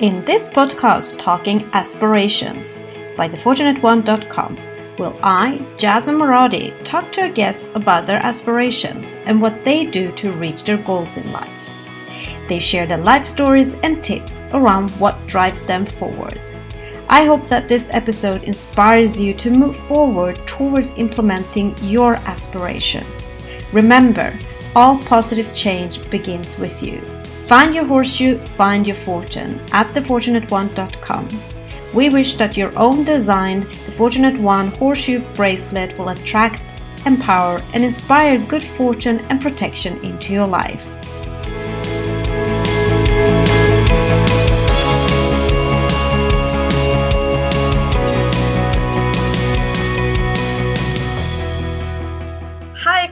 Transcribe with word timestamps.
In 0.00 0.24
this 0.24 0.48
podcast, 0.48 1.20
Talking 1.20 1.70
Aspirations 1.72 2.84
by 3.16 3.28
thefortunateone.com, 3.28 4.58
will 4.98 5.16
I, 5.22 5.64
Jasmine 5.78 6.16
Moradi, 6.16 6.74
talk 6.82 7.12
to 7.12 7.22
our 7.22 7.28
guests 7.28 7.70
about 7.76 8.04
their 8.04 8.18
aspirations 8.18 9.14
and 9.24 9.40
what 9.40 9.64
they 9.64 9.84
do 9.84 10.10
to 10.10 10.32
reach 10.32 10.64
their 10.64 10.78
goals 10.78 11.16
in 11.16 11.30
life. 11.30 11.70
They 12.48 12.58
share 12.58 12.88
their 12.88 12.98
life 12.98 13.24
stories 13.24 13.74
and 13.84 14.02
tips 14.02 14.42
around 14.50 14.90
what 14.98 15.28
drives 15.28 15.64
them 15.64 15.86
forward. 15.86 16.40
I 17.08 17.24
hope 17.24 17.46
that 17.46 17.68
this 17.68 17.88
episode 17.92 18.42
inspires 18.42 19.20
you 19.20 19.32
to 19.34 19.50
move 19.50 19.76
forward 19.76 20.44
towards 20.44 20.90
implementing 20.96 21.72
your 21.80 22.16
aspirations. 22.26 23.36
Remember, 23.72 24.36
all 24.74 24.98
positive 25.04 25.54
change 25.54 26.10
begins 26.10 26.58
with 26.58 26.82
you. 26.82 27.00
Find 27.46 27.74
your 27.74 27.84
horseshoe, 27.84 28.38
find 28.38 28.86
your 28.86 28.96
fortune 28.96 29.60
at 29.72 29.86
thefortunateone.com. 29.88 31.28
We 31.92 32.08
wish 32.08 32.34
that 32.34 32.56
your 32.56 32.76
own 32.76 33.04
designed 33.04 33.64
The 33.64 33.92
Fortunate 33.92 34.40
One 34.40 34.68
horseshoe 34.68 35.20
bracelet 35.34 35.96
will 35.98 36.08
attract, 36.08 36.62
empower, 37.04 37.60
and 37.74 37.84
inspire 37.84 38.38
good 38.48 38.62
fortune 38.62 39.20
and 39.28 39.40
protection 39.40 40.02
into 40.04 40.32
your 40.32 40.46
life. 40.46 40.84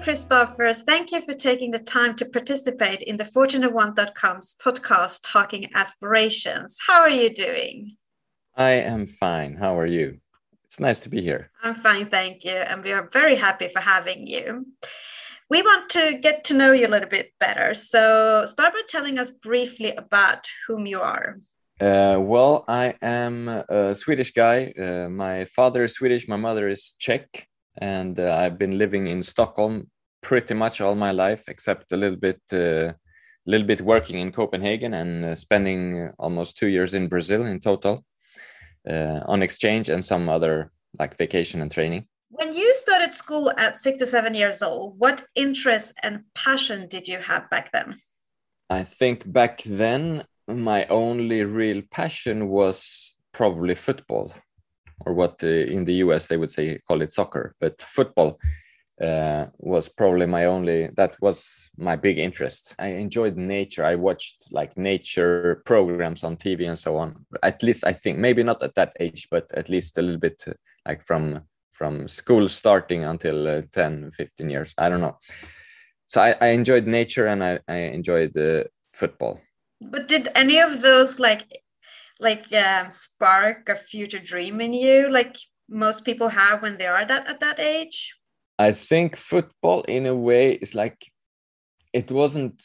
Christopher. 0.02 0.72
Thank 0.72 1.12
you 1.12 1.22
for 1.22 1.32
taking 1.32 1.70
the 1.70 1.78
time 1.78 2.16
to 2.16 2.24
participate 2.24 3.02
in 3.02 3.16
the 3.16 3.24
FortunateOne.com's 3.24 4.56
podcast, 4.60 5.20
Talking 5.22 5.70
Aspirations. 5.74 6.76
How 6.84 7.02
are 7.02 7.10
you 7.10 7.30
doing? 7.32 7.94
I 8.56 8.72
am 8.72 9.06
fine. 9.06 9.54
How 9.54 9.78
are 9.78 9.86
you? 9.86 10.18
It's 10.64 10.80
nice 10.80 10.98
to 11.00 11.08
be 11.08 11.22
here. 11.22 11.52
I'm 11.62 11.76
fine, 11.76 12.06
thank 12.06 12.44
you. 12.44 12.50
And 12.50 12.82
we 12.82 12.90
are 12.90 13.08
very 13.12 13.36
happy 13.36 13.68
for 13.68 13.78
having 13.78 14.26
you. 14.26 14.66
We 15.48 15.62
want 15.62 15.88
to 15.90 16.18
get 16.20 16.42
to 16.44 16.54
know 16.54 16.72
you 16.72 16.88
a 16.88 16.94
little 16.94 17.08
bit 17.08 17.32
better. 17.38 17.72
So, 17.74 18.44
start 18.46 18.72
by 18.72 18.80
telling 18.88 19.20
us 19.20 19.30
briefly 19.30 19.92
about 19.92 20.48
whom 20.66 20.84
you 20.84 21.00
are. 21.00 21.38
Uh, 21.80 22.18
well, 22.18 22.64
I 22.66 22.94
am 23.02 23.48
a 23.48 23.94
Swedish 23.94 24.32
guy. 24.32 24.72
Uh, 24.72 25.08
my 25.08 25.44
father 25.44 25.84
is 25.84 25.94
Swedish, 25.94 26.26
my 26.26 26.36
mother 26.36 26.68
is 26.68 26.94
Czech, 26.98 27.46
and 27.78 28.18
uh, 28.18 28.34
I've 28.34 28.58
been 28.58 28.78
living 28.78 29.06
in 29.06 29.22
Stockholm 29.22 29.90
pretty 30.22 30.54
much 30.54 30.80
all 30.80 30.94
my 30.94 31.10
life, 31.10 31.44
except 31.48 31.92
a 31.92 31.96
little 31.96 32.16
bit, 32.16 32.40
a 32.52 32.88
uh, 32.88 32.92
little 33.46 33.66
bit 33.66 33.80
working 33.80 34.18
in 34.18 34.32
Copenhagen 34.32 34.94
and 34.94 35.24
uh, 35.24 35.34
spending 35.34 36.10
almost 36.18 36.56
two 36.56 36.68
years 36.68 36.94
in 36.94 37.08
Brazil 37.08 37.44
in 37.44 37.60
total 37.60 38.04
uh, 38.88 39.20
on 39.26 39.42
exchange 39.42 39.88
and 39.88 40.04
some 40.04 40.28
other 40.28 40.70
like 40.98 41.16
vacation 41.18 41.60
and 41.60 41.70
training. 41.70 42.06
When 42.28 42.54
you 42.54 42.72
started 42.74 43.12
school 43.12 43.52
at 43.58 43.76
six 43.76 43.98
to 43.98 44.06
seven 44.06 44.34
years 44.34 44.62
old, 44.62 44.98
what 44.98 45.24
interest 45.34 45.92
and 46.02 46.20
passion 46.34 46.88
did 46.88 47.06
you 47.06 47.18
have 47.18 47.50
back 47.50 47.70
then? 47.72 47.96
I 48.70 48.84
think 48.84 49.30
back 49.30 49.62
then 49.64 50.24
my 50.48 50.86
only 50.86 51.44
real 51.44 51.82
passion 51.90 52.48
was 52.48 53.16
probably 53.32 53.74
football, 53.74 54.32
or 55.04 55.12
what 55.14 55.42
uh, 55.44 55.46
in 55.46 55.84
the 55.84 55.94
US 56.04 56.26
they 56.26 56.36
would 56.36 56.52
say 56.52 56.78
call 56.88 57.02
it 57.02 57.12
soccer, 57.12 57.54
but 57.60 57.80
football 57.82 58.38
uh, 59.02 59.46
was 59.58 59.88
probably 59.88 60.26
my 60.26 60.44
only 60.44 60.88
that 60.96 61.16
was 61.20 61.68
my 61.76 61.96
big 61.96 62.18
interest. 62.18 62.74
I 62.78 62.88
enjoyed 62.88 63.36
nature. 63.36 63.84
I 63.84 63.96
watched 63.96 64.52
like 64.52 64.76
nature 64.76 65.62
programs 65.66 66.22
on 66.24 66.36
tv 66.36 66.68
and 66.68 66.78
so 66.78 66.96
on. 66.96 67.26
At 67.42 67.62
least 67.62 67.84
i 67.84 67.92
think 67.92 68.18
maybe 68.18 68.42
not 68.42 68.62
at 68.62 68.74
that 68.76 68.92
age 69.00 69.28
but 69.30 69.50
at 69.54 69.68
least 69.68 69.98
a 69.98 70.02
little 70.02 70.20
bit 70.20 70.44
like 70.86 71.04
from 71.04 71.42
from 71.72 72.06
school 72.06 72.48
starting 72.48 73.02
until 73.04 73.48
uh, 73.48 73.62
10 73.72 74.12
15 74.12 74.50
years. 74.50 74.74
I 74.78 74.88
don't 74.88 75.00
know. 75.00 75.18
So 76.06 76.20
i, 76.20 76.36
I 76.40 76.48
enjoyed 76.48 76.86
nature 76.86 77.26
and 77.26 77.42
i, 77.42 77.58
I 77.66 77.76
enjoyed 77.98 78.36
uh, 78.36 78.64
football. 78.92 79.40
But 79.80 80.06
did 80.06 80.28
any 80.34 80.60
of 80.60 80.80
those 80.80 81.18
like 81.18 81.46
like 82.20 82.52
um, 82.52 82.90
spark 82.90 83.68
a 83.68 83.74
future 83.74 84.20
dream 84.20 84.60
in 84.60 84.72
you 84.72 85.08
like 85.10 85.36
most 85.68 86.04
people 86.04 86.28
have 86.28 86.62
when 86.62 86.78
they 86.78 86.86
are 86.86 87.04
that 87.04 87.26
at 87.26 87.40
that 87.40 87.58
age 87.58 88.14
I 88.58 88.72
think 88.72 89.16
football, 89.16 89.82
in 89.82 90.06
a 90.06 90.16
way, 90.16 90.52
is 90.52 90.74
like 90.74 91.10
it 91.92 92.10
wasn't. 92.10 92.62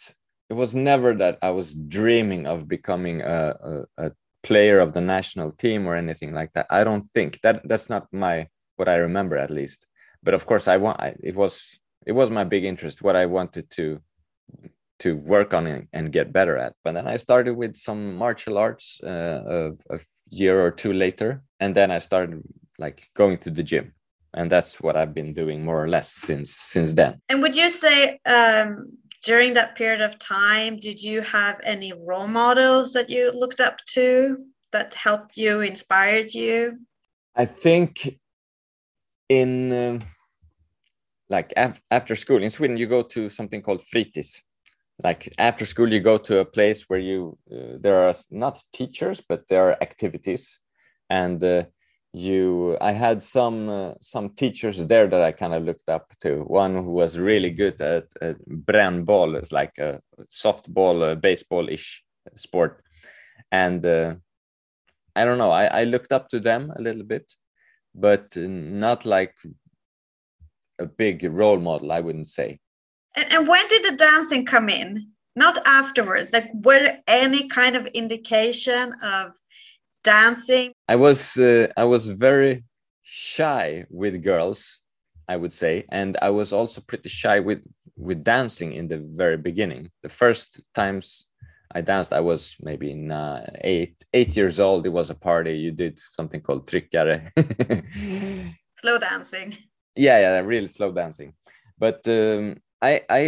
It 0.50 0.54
was 0.54 0.76
never 0.76 1.14
that 1.16 1.40
I 1.42 1.50
was 1.50 1.74
dreaming 1.74 2.48
of 2.48 2.68
becoming 2.68 3.22
a, 3.22 3.56
a, 3.98 4.06
a 4.06 4.12
player 4.44 4.80
of 4.80 4.94
the 4.94 5.02
national 5.02 5.52
team 5.52 5.86
or 5.88 5.96
anything 5.96 6.34
like 6.34 6.54
that. 6.54 6.68
I 6.70 6.86
don't 6.86 7.06
think 7.10 7.42
that 7.42 7.68
that's 7.68 7.90
not 7.90 8.08
my 8.14 8.48
what 8.78 8.88
I 8.88 8.96
remember 8.96 9.38
at 9.38 9.52
least. 9.52 9.88
But 10.24 10.34
of 10.34 10.46
course, 10.46 10.68
I 10.68 10.78
want. 10.78 11.02
I, 11.02 11.16
it 11.22 11.36
was 11.36 11.78
it 12.06 12.14
was 12.14 12.30
my 12.30 12.44
big 12.44 12.64
interest. 12.64 13.02
What 13.02 13.16
I 13.16 13.26
wanted 13.26 13.70
to 13.72 14.00
to 15.00 15.16
work 15.18 15.54
on 15.54 15.88
and, 15.94 16.12
get 16.12 16.34
better 16.34 16.58
at. 16.58 16.74
But 16.84 16.94
then 16.94 17.08
I 17.08 17.18
started 17.18 17.56
with 17.56 17.76
some 17.76 18.16
martial 18.16 18.58
arts 18.58 19.00
uh, 19.04 19.72
a 19.92 20.00
year 20.32 20.60
or 20.60 20.72
two 20.72 20.92
later, 20.92 21.44
and 21.60 21.76
then 21.76 21.92
I 21.92 22.00
started 22.00 22.42
like 22.80 23.08
going 23.14 23.38
to 23.40 23.52
the 23.52 23.62
gym 23.62 23.94
and 24.38 24.52
that's 24.52 24.80
what 24.80 24.96
I've 24.96 25.16
been 25.16 25.34
doing 25.34 25.66
more 25.66 25.84
or 25.84 25.90
less 25.90 26.10
since 26.12 26.52
since 26.56 26.94
then. 26.94 27.20
And 27.28 27.42
would 27.42 27.56
you 27.56 27.70
say 27.70 28.20
um, 28.26 28.98
during 29.24 29.54
that 29.56 29.76
period 29.76 30.02
of 30.02 30.20
time, 30.20 30.78
did 30.78 31.02
you 31.02 31.22
have 31.22 31.60
any 31.64 31.92
role 31.92 32.28
models 32.28 32.94
that 32.94 33.10
you 33.10 33.32
looked 33.32 33.60
up 33.60 33.78
to 33.96 34.38
that 34.72 34.94
helped 34.94 35.38
you, 35.38 35.62
inspired 35.62 36.34
you? 36.34 36.78
I 37.36 37.46
think 37.46 38.20
in 39.28 39.52
um, 39.74 40.04
like 41.30 41.52
af- 41.58 41.82
after 41.90 42.16
school 42.16 42.44
in 42.44 42.52
Sweden, 42.52 42.78
you 42.78 42.88
go 42.88 43.02
to 43.02 43.30
something 43.30 43.62
called 43.64 43.82
fritids. 43.82 44.44
Like 45.04 45.34
after 45.40 45.66
school, 45.66 45.92
you 45.92 46.00
go 46.00 46.18
to 46.18 46.40
a 46.40 46.46
place 46.46 46.84
where 46.90 47.00
you 47.00 47.38
uh, 47.52 47.78
there 47.80 48.08
are 48.08 48.14
not 48.30 48.64
teachers, 48.72 49.20
but 49.30 49.48
there 49.48 49.64
are 49.70 49.78
activities, 49.82 50.60
and 51.10 51.44
uh, 51.44 51.64
you 52.18 52.78
i 52.82 52.92
had 52.92 53.22
some 53.22 53.70
uh, 53.70 53.94
some 54.02 54.30
teachers 54.30 54.86
there 54.86 55.08
that 55.08 55.22
i 55.22 55.32
kind 55.32 55.54
of 55.54 55.64
looked 55.64 55.90
up 55.90 56.14
to. 56.22 56.44
One 56.44 56.76
who 56.76 56.92
was 56.92 57.18
really 57.20 57.50
good 57.50 57.82
at, 57.82 58.06
at 58.22 58.38
brännboll 58.48 59.42
is 59.42 59.52
like 59.52 59.78
a 59.78 60.02
softball 60.44 61.12
uh, 61.12 61.16
baseball-ish 61.16 62.04
sport. 62.36 62.84
And 63.52 63.86
uh, 63.86 64.16
i 65.16 65.26
don't 65.26 65.38
know 65.38 65.52
I, 65.52 65.66
I 65.82 65.84
looked 65.84 66.12
up 66.12 66.30
to 66.30 66.40
them 66.40 66.72
a 66.76 66.82
little 66.82 67.04
bit 67.04 67.32
but 67.96 68.36
not 68.36 69.06
like 69.06 69.36
a 70.80 70.86
big 70.86 71.24
role 71.24 71.60
model 71.60 71.92
i 71.92 72.00
wouldn't 72.00 72.28
say. 72.28 72.60
And, 73.16 73.34
and 73.34 73.48
when 73.48 73.68
did 73.68 73.84
the 73.84 73.98
dancing 73.98 74.46
come 74.46 74.70
in? 74.70 75.08
Not 75.36 75.58
afterwards 75.66 76.34
like 76.34 76.50
were 76.54 76.98
any 77.08 77.48
kind 77.48 77.76
of 77.76 77.86
indication 77.88 78.94
of 79.04 79.36
dancing? 80.08 80.72
I 80.88 80.96
was 80.96 81.38
uh, 81.38 81.68
I 81.76 81.84
was 81.84 82.08
very 82.08 82.64
shy 83.04 83.86
with 83.90 84.24
girls, 84.24 84.80
I 85.28 85.36
would 85.36 85.54
say, 85.54 85.86
and 85.92 86.18
I 86.22 86.30
was 86.30 86.54
also 86.54 86.82
pretty 86.82 87.10
shy 87.10 87.40
with 87.40 87.62
with 87.98 88.24
dancing 88.24 88.72
in 88.74 88.88
the 88.88 89.00
very 89.00 89.38
beginning. 89.38 89.92
The 90.04 90.14
first 90.22 90.62
times 90.74 91.28
I 91.78 91.82
danced, 91.82 92.14
I 92.14 92.22
was 92.22 92.56
maybe 92.60 92.94
nine, 92.94 93.52
eight 93.62 93.96
eight 94.14 94.38
years 94.38 94.60
old. 94.60 94.86
It 94.86 94.96
was 95.00 95.10
a 95.10 95.22
party. 95.30 95.54
You 95.66 95.72
did 95.72 96.00
something 96.00 96.42
called 96.42 96.68
tryckare. 96.68 97.16
slow 98.82 98.98
dancing. 98.98 99.50
Yeah, 99.96 100.20
yeah, 100.24 100.40
really 100.40 100.68
slow 100.68 100.92
dancing. 100.92 101.34
But 101.78 102.08
um, 102.08 102.62
I 102.82 103.02
I 103.10 103.24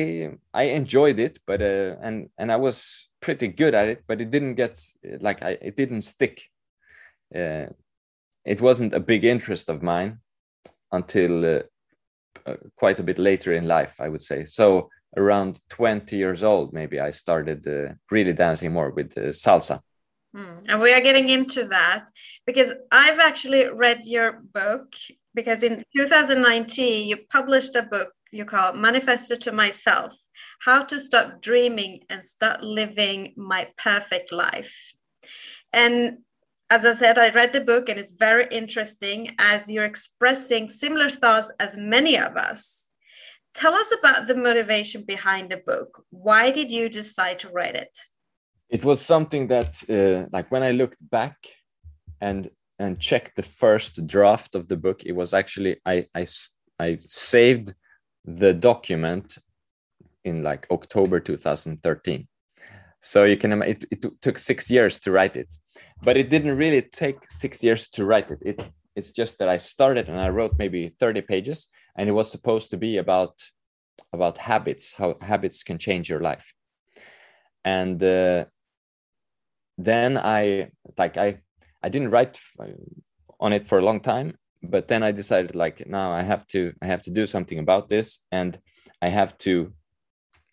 I 0.53 0.63
enjoyed 0.79 1.19
it, 1.19 1.39
but 1.45 1.61
uh, 1.61 1.95
and 2.05 2.29
and 2.37 2.51
I 2.51 2.57
was 2.67 3.09
pretty 3.19 3.49
good 3.49 3.75
at 3.75 3.87
it, 3.89 4.03
but 4.07 4.21
it 4.21 4.31
didn't 4.31 4.55
get 4.55 4.79
like 5.19 5.43
I 5.43 5.57
it 5.61 5.75
didn't 5.75 6.03
stick 6.03 6.39
uh, 7.35 7.65
it 8.45 8.61
wasn't 8.61 8.93
a 8.93 8.99
big 8.99 9.23
interest 9.23 9.69
of 9.69 9.83
mine 9.83 10.19
until 10.91 11.45
uh, 11.45 11.61
uh, 12.45 12.55
quite 12.75 12.99
a 12.99 13.03
bit 13.03 13.19
later 13.19 13.53
in 13.53 13.67
life, 13.67 13.95
I 13.99 14.09
would 14.09 14.21
say. 14.21 14.45
So 14.45 14.89
around 15.17 15.61
20 15.69 16.15
years 16.15 16.43
old, 16.43 16.73
maybe 16.73 16.99
I 16.99 17.09
started 17.11 17.67
uh, 17.67 17.93
really 18.11 18.33
dancing 18.33 18.73
more 18.73 18.91
with 18.91 19.17
uh, 19.17 19.31
salsa. 19.31 19.81
Mm. 20.35 20.63
And 20.67 20.81
we 20.81 20.93
are 20.93 21.01
getting 21.01 21.29
into 21.29 21.65
that 21.65 22.07
because 22.45 22.71
I've 22.91 23.19
actually 23.19 23.67
read 23.67 24.05
your 24.05 24.41
book 24.53 24.93
because 25.33 25.63
in 25.63 25.83
2019 25.95 27.09
you 27.09 27.17
published 27.29 27.75
a 27.75 27.83
book 27.83 28.09
you 28.31 28.45
call 28.45 28.73
Manifesto 28.73 29.35
to 29.35 29.51
Myself 29.51 30.13
How 30.61 30.83
to 30.83 30.99
Stop 30.99 31.41
Dreaming 31.41 32.01
and 32.09 32.23
Start 32.23 32.63
Living 32.63 33.33
My 33.37 33.69
Perfect 33.77 34.31
Life. 34.31 34.93
And 35.73 36.19
as 36.69 36.85
I 36.85 36.93
said, 36.93 37.17
I 37.17 37.29
read 37.29 37.53
the 37.53 37.61
book 37.61 37.89
and 37.89 37.99
it's 37.99 38.11
very 38.11 38.47
interesting 38.51 39.35
as 39.39 39.69
you're 39.69 39.85
expressing 39.85 40.69
similar 40.69 41.09
thoughts 41.09 41.51
as 41.59 41.75
many 41.75 42.17
of 42.17 42.37
us. 42.37 42.89
Tell 43.55 43.73
us 43.73 43.91
about 43.99 44.27
the 44.27 44.35
motivation 44.35 45.03
behind 45.03 45.49
the 45.49 45.57
book. 45.57 46.03
Why 46.11 46.51
did 46.51 46.71
you 46.71 46.87
decide 46.87 47.39
to 47.39 47.49
write 47.49 47.75
it? 47.75 47.97
it 48.69 48.85
was 48.85 49.01
something 49.01 49.47
that 49.47 49.83
uh, 49.89 50.27
like 50.31 50.51
when 50.51 50.63
i 50.63 50.71
looked 50.71 51.07
back 51.09 51.37
and 52.21 52.49
and 52.77 52.99
checked 52.99 53.35
the 53.35 53.43
first 53.43 54.05
draft 54.07 54.55
of 54.55 54.67
the 54.67 54.77
book 54.77 55.03
it 55.05 55.13
was 55.13 55.33
actually 55.33 55.77
i 55.85 56.05
i, 56.15 56.25
I 56.79 56.99
saved 57.03 57.73
the 58.25 58.53
document 58.53 59.37
in 60.23 60.43
like 60.43 60.67
october 60.71 61.19
2013 61.19 62.27
so 63.01 63.23
you 63.23 63.37
can 63.37 63.61
it, 63.61 63.85
it 63.91 64.05
took 64.21 64.37
six 64.37 64.69
years 64.69 64.99
to 65.01 65.11
write 65.11 65.35
it. 65.35 65.53
But 66.01 66.17
it 66.17 66.29
didn't 66.29 66.57
really 66.57 66.81
take 66.81 67.29
six 67.29 67.63
years 67.63 67.87
to 67.89 68.05
write 68.05 68.29
it. 68.31 68.39
It 68.41 68.71
it's 68.95 69.11
just 69.11 69.37
that 69.37 69.47
i 69.47 69.55
started 69.55 70.09
and 70.09 70.19
i 70.19 70.27
wrote 70.27 70.55
maybe 70.57 70.89
30 70.89 71.21
pages 71.21 71.67
and 71.95 72.09
it 72.09 72.11
was 72.11 72.29
supposed 72.29 72.71
to 72.71 72.77
be 72.77 72.97
about 72.97 73.33
about 74.11 74.37
habits 74.37 74.93
how 74.93 75.15
habits 75.21 75.63
can 75.63 75.77
change 75.77 76.09
your 76.09 76.21
life. 76.21 76.53
And 77.63 78.01
uh, 78.01 78.45
then 79.79 80.17
i 80.17 80.69
like 80.97 81.17
i 81.17 81.39
i 81.81 81.89
didn't 81.89 82.11
write 82.11 82.39
on 83.39 83.53
it 83.53 83.65
for 83.65 83.79
a 83.79 83.81
long 83.81 84.01
time 84.01 84.37
but 84.61 84.87
then 84.89 85.01
i 85.03 85.11
decided 85.11 85.55
like 85.55 85.87
now 85.87 86.11
i 86.11 86.21
have 86.21 86.45
to 86.47 86.73
i 86.81 86.85
have 86.85 87.01
to 87.01 87.11
do 87.11 87.25
something 87.25 87.59
about 87.59 87.87
this 87.87 88.19
and 88.31 88.59
i 89.01 89.07
have 89.07 89.37
to 89.37 89.73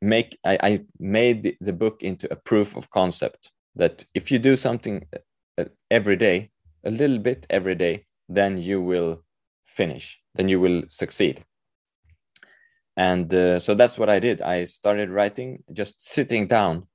make 0.01 0.39
i, 0.45 0.59
I 0.63 0.85
made 0.99 1.43
the, 1.43 1.57
the 1.61 1.73
book 1.73 2.03
into 2.03 2.31
a 2.33 2.37
proof 2.37 2.77
of 2.77 2.91
concept 2.91 3.51
that 3.75 4.05
if 4.15 4.31
you 4.31 4.39
do 4.39 4.57
something 4.57 5.07
uh, 5.59 5.65
every 5.91 6.17
day 6.17 6.51
a 6.85 6.91
little 6.91 7.19
bit 7.19 7.47
every 7.51 7.75
day 7.75 8.07
then 8.29 8.59
you 8.59 8.81
will 8.81 9.23
finish 9.65 10.21
then 10.37 10.49
you 10.49 10.61
will 10.61 10.83
succeed. 10.89 11.45
And 12.97 13.33
uh, 13.35 13.59
so 13.59 13.75
that's 13.75 13.99
what 13.99 14.09
i 14.09 14.19
did. 14.19 14.41
I 14.41 14.65
started 14.65 15.11
writing 15.11 15.65
just 15.73 16.03
sitting 16.03 16.47
down 16.47 16.87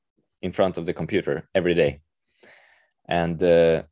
in 0.42 0.52
front 0.52 0.78
of 0.78 0.86
the 0.86 0.94
computer 0.94 1.48
every 1.54 1.76
day. 1.76 2.02
And 3.08 3.42
uh, 3.44 3.84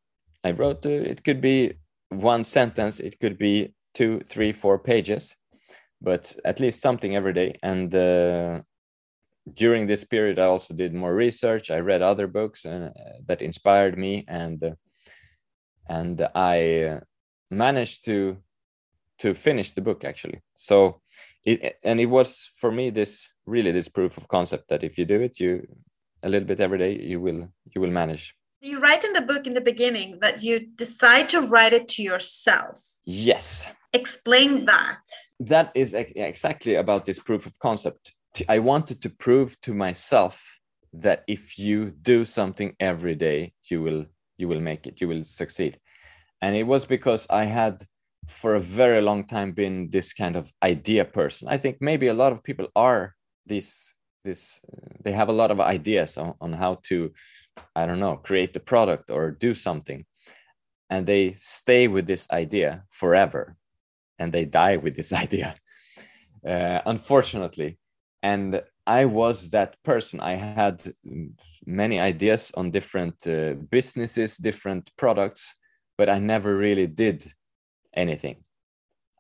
i 0.44 0.52
wrote 0.52 0.86
uh, 0.86 0.90
it 0.90 1.24
could 1.24 1.42
be 1.42 1.74
one 2.10 2.44
sentence 2.44 3.00
it 3.02 3.20
could 3.20 3.38
be 3.38 3.74
two 3.94 4.22
three 4.30 4.54
four 4.54 4.80
pages 4.80 5.36
but 6.02 6.34
at 6.46 6.60
least 6.62 6.82
something 6.82 7.16
every 7.16 7.34
day. 7.34 7.60
And 7.62 7.94
uh, 7.94 8.62
during 9.54 9.88
this 9.88 10.04
period 10.04 10.40
i 10.40 10.46
also 10.46 10.74
did 10.74 10.94
more 10.94 11.13
research. 11.13 11.72
I 11.72 11.80
read 11.80 12.01
other 12.01 12.28
books 12.28 12.66
and 12.66 12.86
uh, 12.86 12.92
that 13.28 13.42
inspired 13.42 13.98
me 13.98 14.25
and 14.28 14.63
uh, 14.63 14.75
and 15.88 16.28
i 16.36 17.00
managed 17.50 18.06
to 18.06 18.38
to 19.19 19.34
finish 19.34 19.72
the 19.72 19.81
book 19.81 20.04
actually. 20.04 20.42
So 20.54 21.01
it 21.44 21.78
and 21.84 22.00
it 22.00 22.07
was 22.07 22.51
for 22.60 22.72
me 22.72 22.90
this 22.90 23.28
really 23.46 23.72
this 23.72 23.90
proof 23.90 24.18
of 24.18 24.28
concept 24.28 24.69
that 24.69 24.84
if 24.84 24.98
you 24.98 25.06
do 25.06 25.22
it 25.22 25.40
you 25.40 25.68
a 26.24 26.30
little 26.30 26.48
bit 26.48 26.60
every 26.60 26.78
day 26.78 26.94
you 27.12 27.19
will 27.22 27.50
you 27.74 27.81
will 27.81 27.92
manage. 27.92 28.36
You 28.62 28.80
write 28.80 29.06
in 29.06 29.13
the 29.13 29.22
book 29.22 29.48
in 29.48 29.54
the 29.54 29.62
beginning 29.62 30.19
that 30.22 30.44
you 30.44 30.60
decide 30.60 31.30
to 31.30 31.42
write 31.42 31.74
it 31.74 31.88
to 31.90 32.04
yourself. 32.04 32.81
Yes. 33.06 33.66
Explain 33.94 34.66
that. 34.66 35.01
That 35.40 35.72
is 35.74 35.94
exactly 35.94 36.75
about 36.75 37.06
this 37.06 37.19
proof 37.19 37.46
of 37.46 37.57
concept 37.60 38.13
i 38.48 38.60
wanted 38.60 39.02
to 39.02 39.10
prove 39.10 39.60
to 39.62 39.74
myself 39.74 40.60
that 40.94 41.24
if 41.28 41.60
you 41.60 41.92
do 42.02 42.26
something 42.26 42.76
every 42.80 43.16
day 43.16 43.54
you 43.70 43.81
will 43.81 44.06
you 44.38 44.48
will 44.48 44.62
make 44.62 44.88
it 44.88 45.02
you 45.02 45.08
will 45.08 45.24
succeed 45.24 45.80
and 46.42 46.56
it 46.56 46.64
was 46.64 46.86
because 46.86 47.28
i 47.30 47.46
had 47.46 47.84
for 48.30 48.56
a 48.56 48.60
very 48.60 49.02
long 49.02 49.26
time 49.26 49.52
been 49.52 49.90
this 49.90 50.14
kind 50.14 50.36
of 50.36 50.52
idea 50.64 51.04
person. 51.04 51.48
I 51.48 51.58
think 51.58 51.78
maybe 51.81 52.08
a 52.08 52.14
lot 52.14 52.31
of 52.31 52.44
people 52.44 52.68
are 52.76 53.16
this 53.46 53.94
this 54.24 54.60
uh, 54.72 54.94
they 55.04 55.12
have 55.12 55.30
a 55.30 55.34
lot 55.34 55.50
of 55.50 55.60
ideas 55.60 56.18
on, 56.18 56.36
on 56.40 56.54
how 56.54 56.80
to 56.84 57.12
I 57.75 57.86
don't 57.86 58.00
know 58.00 58.18
create 58.18 58.54
the 58.54 58.60
product 58.60 59.10
or 59.10 59.32
do 59.32 59.54
something, 59.54 60.06
and 60.90 61.08
they 61.08 61.34
stay 61.34 61.88
with 61.88 62.06
this 62.06 62.28
idea 62.32 62.84
forever, 62.90 63.58
and 64.20 64.32
they 64.32 64.46
die 64.46 64.78
with 64.78 64.96
this 64.96 65.12
idea, 65.25 65.56
uh, 66.48 66.80
unfortunately. 66.86 67.80
And 68.21 68.62
I 68.86 69.06
was 69.06 69.50
that 69.51 69.75
person. 69.83 70.19
I 70.19 70.36
had 70.36 70.83
many 71.66 72.00
ideas 72.00 72.51
on 72.56 72.71
different 72.71 73.25
uh, 73.27 73.54
businesses, 73.69 74.38
different 74.38 74.92
products, 74.98 75.56
but 75.98 76.10
I 76.10 76.19
never 76.19 76.56
really 76.56 76.88
did 76.88 77.31
anything. 77.94 78.44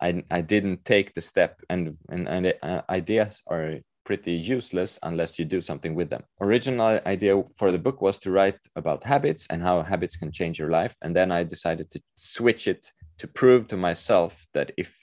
I, 0.01 0.23
I 0.31 0.41
didn't 0.41 0.85
take 0.85 1.13
the 1.13 1.21
step, 1.21 1.61
and, 1.69 1.97
and, 2.09 2.27
and 2.27 2.53
uh, 2.63 2.81
ideas 2.89 3.41
are 3.47 3.79
pretty 4.05 4.31
useless 4.31 4.97
unless 5.03 5.37
you 5.37 5.45
do 5.45 5.61
something 5.61 5.93
with 5.93 6.09
them. 6.09 6.23
Original 6.41 6.99
idea 7.05 7.43
for 7.57 7.71
the 7.71 7.77
book 7.77 8.01
was 8.01 8.17
to 8.19 8.31
write 8.31 8.59
about 8.75 9.03
habits 9.03 9.45
and 9.49 9.61
how 9.61 9.83
habits 9.83 10.15
can 10.15 10.31
change 10.31 10.57
your 10.57 10.71
life, 10.71 10.95
and 11.03 11.15
then 11.15 11.31
I 11.31 11.43
decided 11.43 11.91
to 11.91 12.01
switch 12.15 12.67
it 12.67 12.91
to 13.19 13.27
prove 13.27 13.67
to 13.67 13.77
myself 13.77 14.47
that 14.53 14.71
if 14.77 14.95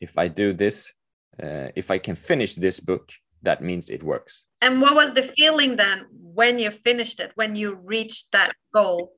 if 0.00 0.16
I 0.18 0.28
do 0.28 0.52
this, 0.52 0.92
uh, 1.42 1.68
if 1.76 1.90
I 1.90 1.98
can 1.98 2.16
finish 2.16 2.54
this 2.54 2.80
book, 2.80 3.10
that 3.42 3.62
means 3.62 3.90
it 3.90 4.02
works. 4.02 4.44
And 4.60 4.80
what 4.80 4.94
was 4.94 5.14
the 5.14 5.22
feeling 5.22 5.76
then 5.76 6.06
when 6.10 6.58
you 6.58 6.70
finished 6.70 7.20
it, 7.20 7.32
when 7.34 7.56
you 7.56 7.74
reached 7.74 8.32
that 8.32 8.52
goal? 8.72 9.12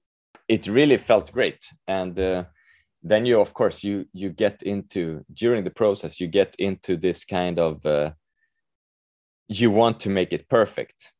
It 0.49 0.67
really 0.67 0.97
felt 0.97 1.33
great, 1.33 1.65
and. 1.87 2.19
Uh, 2.19 2.45
then 3.03 3.25
you 3.25 3.41
of 3.41 3.55
course 3.55 3.83
you 3.83 4.05
you 4.13 4.31
get 4.31 4.63
into 4.63 5.25
during 5.33 5.65
the 5.65 5.71
process 5.71 6.21
you 6.21 6.27
get 6.27 6.55
into 6.59 6.97
this 6.97 7.25
kind 7.25 7.59
of 7.59 7.85
uh, 7.87 8.11
you 9.49 9.71
want 9.71 9.99
to 10.01 10.11
make 10.11 10.33
it 10.33 10.49
perfect 10.49 11.13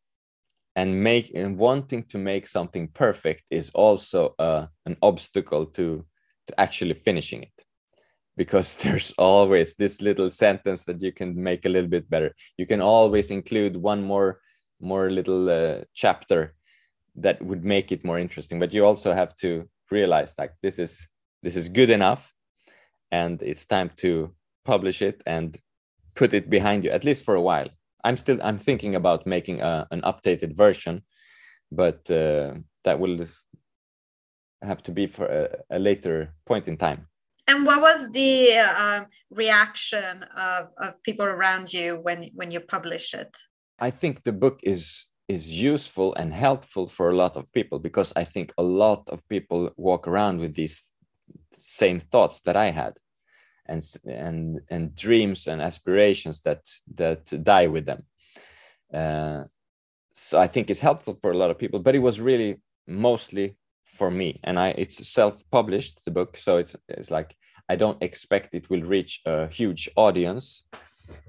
and 0.77 1.03
make 1.03 1.33
and 1.35 1.59
wanting 1.59 2.05
to 2.05 2.19
make 2.19 2.47
something 2.47 2.89
perfect 2.89 3.45
is 3.51 3.71
also 3.71 4.35
uh, 4.39 4.67
an 4.87 4.97
obstacle 5.03 5.67
to 5.67 6.05
to 6.47 6.61
actually 6.61 6.95
finishing 6.95 7.43
it 7.43 7.65
because 8.41 8.75
there's 8.83 9.13
always 9.19 9.75
this 9.75 10.01
little 10.01 10.31
sentence 10.31 10.85
that 10.85 11.03
you 11.03 11.13
can 11.13 11.31
make 11.37 11.67
a 11.67 11.69
little 11.69 11.91
bit 11.91 12.09
better. 12.09 12.35
You 12.57 12.67
can 12.67 12.81
always 12.81 13.31
include 13.31 13.77
one 13.77 14.03
more 14.03 14.41
more 14.83 15.11
little 15.11 15.51
uh, 15.51 15.85
chapter 15.93 16.55
that 17.17 17.37
would 17.43 17.65
make 17.65 17.93
it 17.93 18.03
more 18.03 18.19
interesting 18.19 18.59
but 18.59 18.73
you 18.73 18.83
also 18.87 19.13
have 19.13 19.33
to 19.37 19.69
realize 19.91 20.35
like 20.39 20.53
this 20.63 20.79
is 20.79 20.93
this 21.43 21.55
is 21.55 21.69
good 21.69 21.91
enough 21.91 22.33
and 23.13 23.43
it's 23.43 23.67
time 23.67 23.91
to 23.95 24.11
publish 24.65 25.03
it 25.03 25.23
and 25.27 25.59
put 26.15 26.33
it 26.33 26.49
behind 26.49 26.83
you 26.85 26.91
at 26.91 27.05
least 27.05 27.25
for 27.27 27.35
a 27.35 27.47
while. 27.51 27.69
I'm 28.05 28.17
still 28.17 28.39
i'm 28.43 28.59
thinking 28.59 28.95
about 28.95 29.27
making 29.27 29.61
a, 29.61 29.87
an 29.91 30.01
updated 30.01 30.57
version 30.57 31.03
but 31.71 32.01
uh, 32.11 32.55
that 32.85 32.99
will 33.03 33.27
have 34.63 34.83
to 34.87 34.93
be 34.93 35.07
for 35.07 35.27
a, 35.27 35.77
a, 35.77 35.79
later 35.79 36.17
point 36.47 36.67
in 36.69 36.77
time 36.79 37.10
and 37.51 37.67
what 37.67 37.81
was 37.81 38.11
the 38.11 38.59
uh, 38.59 39.05
reaction 39.31 40.25
of, 40.37 40.69
of 40.79 41.03
people 41.03 41.27
around 41.27 41.73
you 41.73 41.99
when 42.03 42.31
when 42.35 42.51
you 42.51 42.61
publish 42.61 43.15
it 43.15 43.37
i 43.79 43.91
think 43.91 44.23
the 44.23 44.33
book 44.45 44.61
is 44.63 45.07
is 45.29 45.63
useful 45.63 46.15
and 46.15 46.33
helpful 46.33 46.87
for 46.89 47.11
a 47.11 47.17
lot 47.17 47.37
of 47.37 47.53
people 47.53 47.79
because 47.79 48.13
i 48.17 48.25
think 48.25 48.53
a 48.59 48.63
lot 48.63 49.03
of 49.09 49.29
people 49.29 49.71
walk 49.77 50.09
around 50.09 50.41
with 50.41 50.55
these 50.55 50.93
same 51.61 52.01
thoughts 52.01 52.41
that 52.43 52.57
I 52.57 52.71
had, 52.71 52.99
and 53.67 53.83
and 54.07 54.61
and 54.71 54.95
dreams 54.97 55.47
and 55.47 55.61
aspirations 55.61 56.41
that 56.43 56.63
that 56.95 57.27
die 57.45 57.67
with 57.67 57.87
them. 57.87 58.03
Uh, 58.93 59.45
so 60.15 60.39
I 60.39 60.47
think 60.47 60.71
it's 60.71 60.81
helpful 60.81 61.19
for 61.21 61.31
a 61.31 61.37
lot 61.37 61.51
of 61.51 61.59
people, 61.59 61.81
but 61.81 61.95
it 61.95 62.01
was 62.01 62.21
really 62.21 62.61
mostly 62.87 63.57
for 63.93 64.11
me, 64.11 64.41
and 64.45 64.59
I 64.59 64.69
it's 64.79 65.07
self-published 65.09 66.05
the 66.05 66.11
book, 66.11 66.37
so 66.37 66.59
it's 66.59 66.77
it's 66.89 67.11
like 67.11 67.37
I 67.69 67.77
don't 67.77 68.03
expect 68.03 68.55
it 68.55 68.71
will 68.71 68.83
reach 68.83 69.21
a 69.27 69.47
huge 69.49 69.89
audience, 69.97 70.63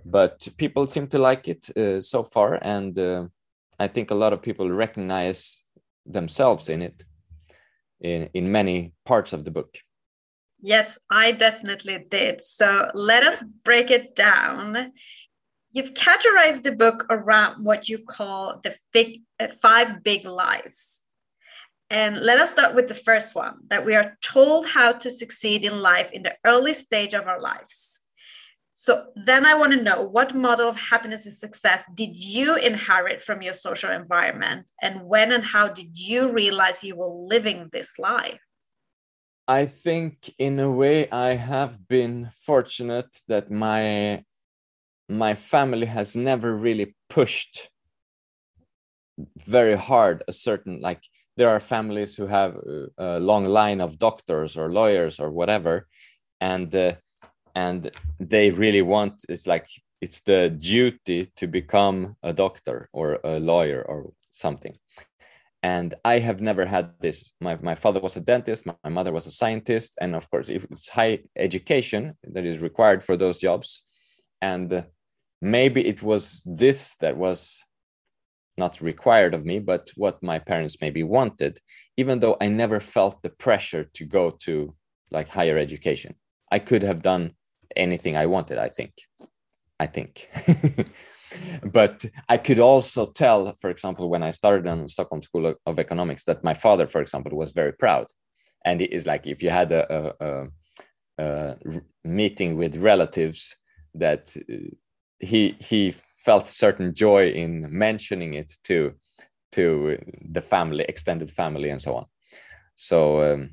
but 0.05 0.47
people 0.57 0.87
seem 0.87 1.07
to 1.07 1.19
like 1.19 1.47
it 1.47 1.69
uh, 1.77 2.01
so 2.01 2.23
far, 2.23 2.59
and 2.61 2.97
uh, 2.97 3.27
I 3.79 3.87
think 3.87 4.11
a 4.11 4.15
lot 4.15 4.33
of 4.33 4.41
people 4.41 4.69
recognize 4.71 5.63
themselves 6.05 6.69
in 6.69 6.81
it 6.81 7.05
in 7.99 8.29
in 8.33 8.51
many 8.51 8.93
parts 9.05 9.33
of 9.33 9.43
the 9.45 9.51
book. 9.51 9.77
Yes, 10.61 10.99
I 11.09 11.31
definitely 11.31 12.05
did. 12.09 12.41
So 12.43 12.89
let 12.93 13.23
us 13.23 13.43
break 13.63 13.89
it 13.89 14.15
down. 14.15 14.91
You've 15.71 15.93
categorized 15.93 16.63
the 16.63 16.75
book 16.75 17.05
around 17.09 17.63
what 17.63 17.89
you 17.89 17.97
call 17.97 18.59
the 18.63 18.75
big, 18.93 19.21
uh, 19.39 19.47
five 19.61 20.03
big 20.03 20.25
lies. 20.25 21.01
And 21.91 22.21
let 22.21 22.39
us 22.39 22.51
start 22.51 22.74
with 22.74 22.88
the 22.88 22.93
first 22.93 23.36
one 23.36 23.55
that 23.67 23.86
we 23.86 23.95
are 23.95 24.17
told 24.21 24.65
how 24.65 24.93
to 24.93 25.10
succeed 25.10 25.65
in 25.65 25.77
life 25.77 26.10
in 26.13 26.24
the 26.24 26.38
early 26.45 26.74
stage 26.74 27.13
of 27.13 27.27
our 27.27 27.41
lives. 27.41 28.00
So 28.74 29.07
then 29.13 29.45
I 29.45 29.55
want 29.55 29.74
to 29.74 29.83
know 29.83 30.01
what 30.01 30.33
model 30.33 30.69
of 30.69 30.77
happiness 30.77 31.25
and 31.25 31.36
success 31.36 31.83
did 31.93 32.17
you 32.17 32.55
inherit 32.55 33.21
from 33.21 33.41
your 33.41 33.53
social 33.53 33.91
environment? 33.91 34.71
And 34.81 35.01
when 35.03 35.33
and 35.33 35.43
how 35.43 35.67
did 35.67 36.00
you 36.00 36.31
realize 36.31 36.81
you 36.81 36.95
were 36.95 37.10
living 37.10 37.67
this 37.74 38.00
life? 38.00 38.39
I 39.50 39.65
think 39.65 40.33
in 40.38 40.62
a 40.62 40.71
way 40.71 41.10
I 41.12 41.36
have 41.36 41.89
been 41.89 42.31
fortunate 42.38 43.17
that 43.27 43.51
my 43.51 44.24
my 45.10 45.36
family 45.36 45.88
has 45.88 46.15
never 46.15 46.55
really 46.55 46.95
pushed 47.10 47.69
very 49.45 49.75
hard 49.75 50.24
a 50.29 50.31
certain 50.31 50.79
like 50.79 51.03
there 51.38 51.50
are 51.50 51.59
families 51.59 52.15
who 52.15 52.27
have 52.27 52.57
a 52.97 53.19
long 53.19 53.43
line 53.43 53.81
of 53.81 53.97
doctors 53.97 54.57
or 54.57 54.71
lawyers 54.71 55.19
or 55.19 55.29
whatever 55.29 55.88
and 56.39 56.73
uh, 56.75 56.93
and 57.55 57.91
they 58.19 58.50
really 58.50 58.81
want 58.81 59.25
it's 59.29 59.47
like 59.47 59.67
it's 60.01 60.21
the 60.21 60.50
duty 60.50 61.31
to 61.35 61.47
become 61.47 62.15
a 62.23 62.33
doctor 62.33 62.89
or 62.91 63.19
a 63.23 63.39
lawyer 63.39 63.83
or 63.83 64.11
something. 64.31 64.77
And 65.63 65.93
i 66.03 66.17
have 66.17 66.41
never 66.41 66.65
had 66.65 66.93
this. 67.00 67.33
My, 67.39 67.55
my 67.61 67.75
father 67.75 68.00
was 68.00 68.15
a 68.17 68.21
dentist 68.21 68.65
my, 68.65 68.75
my 68.83 68.89
mother 68.89 69.11
was 69.11 69.27
a 69.27 69.31
scientist 69.31 69.97
and 70.01 70.15
of 70.15 70.29
course 70.31 70.50
it's 70.50 70.89
high 70.89 71.19
education 71.35 72.13
that 72.23 72.45
is 72.45 72.59
required 72.59 73.03
for 73.03 73.15
those 73.15 73.38
jobs 73.38 73.83
and 74.41 74.73
uh, 74.73 74.81
maybe 75.41 75.85
it 75.88 76.01
was 76.01 76.41
this 76.45 76.95
that 76.97 77.15
was 77.15 77.63
not 78.58 78.81
required 78.81 79.34
of 79.34 79.46
me 79.46 79.60
but 79.60 79.89
what 79.96 80.22
my 80.22 80.38
parents 80.38 80.77
maybe 80.81 81.03
wanted 81.03 81.60
even 81.98 82.20
though 82.20 82.38
i 82.41 82.48
never 82.48 82.79
felt 82.79 83.22
the 83.22 83.29
pressure 83.29 83.86
to 83.93 84.05
go 84.05 84.29
to 84.29 84.74
like 85.10 85.27
higher 85.27 85.58
education. 85.58 86.15
I 86.51 86.60
could 86.60 86.84
have 86.84 87.01
done 87.01 87.34
anything 87.75 88.15
i 88.15 88.25
wanted 88.25 88.58
i 88.58 88.70
think. 88.70 88.93
I 89.79 89.88
think. 89.88 90.29
But 91.63 92.05
I 92.27 92.38
could 92.38 92.60
also 92.60 93.08
tell, 93.08 93.55
for 93.60 93.70
example, 93.70 94.10
when 94.10 94.24
I 94.24 94.31
started 94.31 94.70
in 94.70 94.88
Stockholm 94.88 95.22
School 95.22 95.55
of 95.65 95.79
Economics, 95.79 96.25
that 96.25 96.43
my 96.43 96.53
father, 96.53 96.88
for 96.88 97.01
example, 97.01 97.38
was 97.38 97.51
very 97.51 97.74
proud. 97.74 98.08
And 98.65 98.81
it 98.81 98.91
is 98.91 99.05
like 99.05 99.25
if 99.25 99.41
you 99.41 99.50
had 99.50 99.72
a, 99.72 99.84
a, 99.98 100.27
a, 100.27 100.48
a 101.17 101.58
meeting 102.03 102.58
with 102.58 102.75
relatives, 102.75 103.55
that 103.93 104.36
uh, 104.50 104.55
he 105.20 105.55
he 105.60 105.93
felt 106.25 106.47
certain 106.47 106.93
joy 106.93 107.29
in 107.29 107.67
mentioning 107.69 108.33
it 108.33 108.51
to 108.63 108.93
to 109.51 109.97
the 110.29 110.41
family, 110.41 110.85
extended 110.87 111.29
family, 111.29 111.69
and 111.69 111.81
so 111.81 111.95
on. 111.95 112.05
So 112.75 113.33
um, 113.33 113.49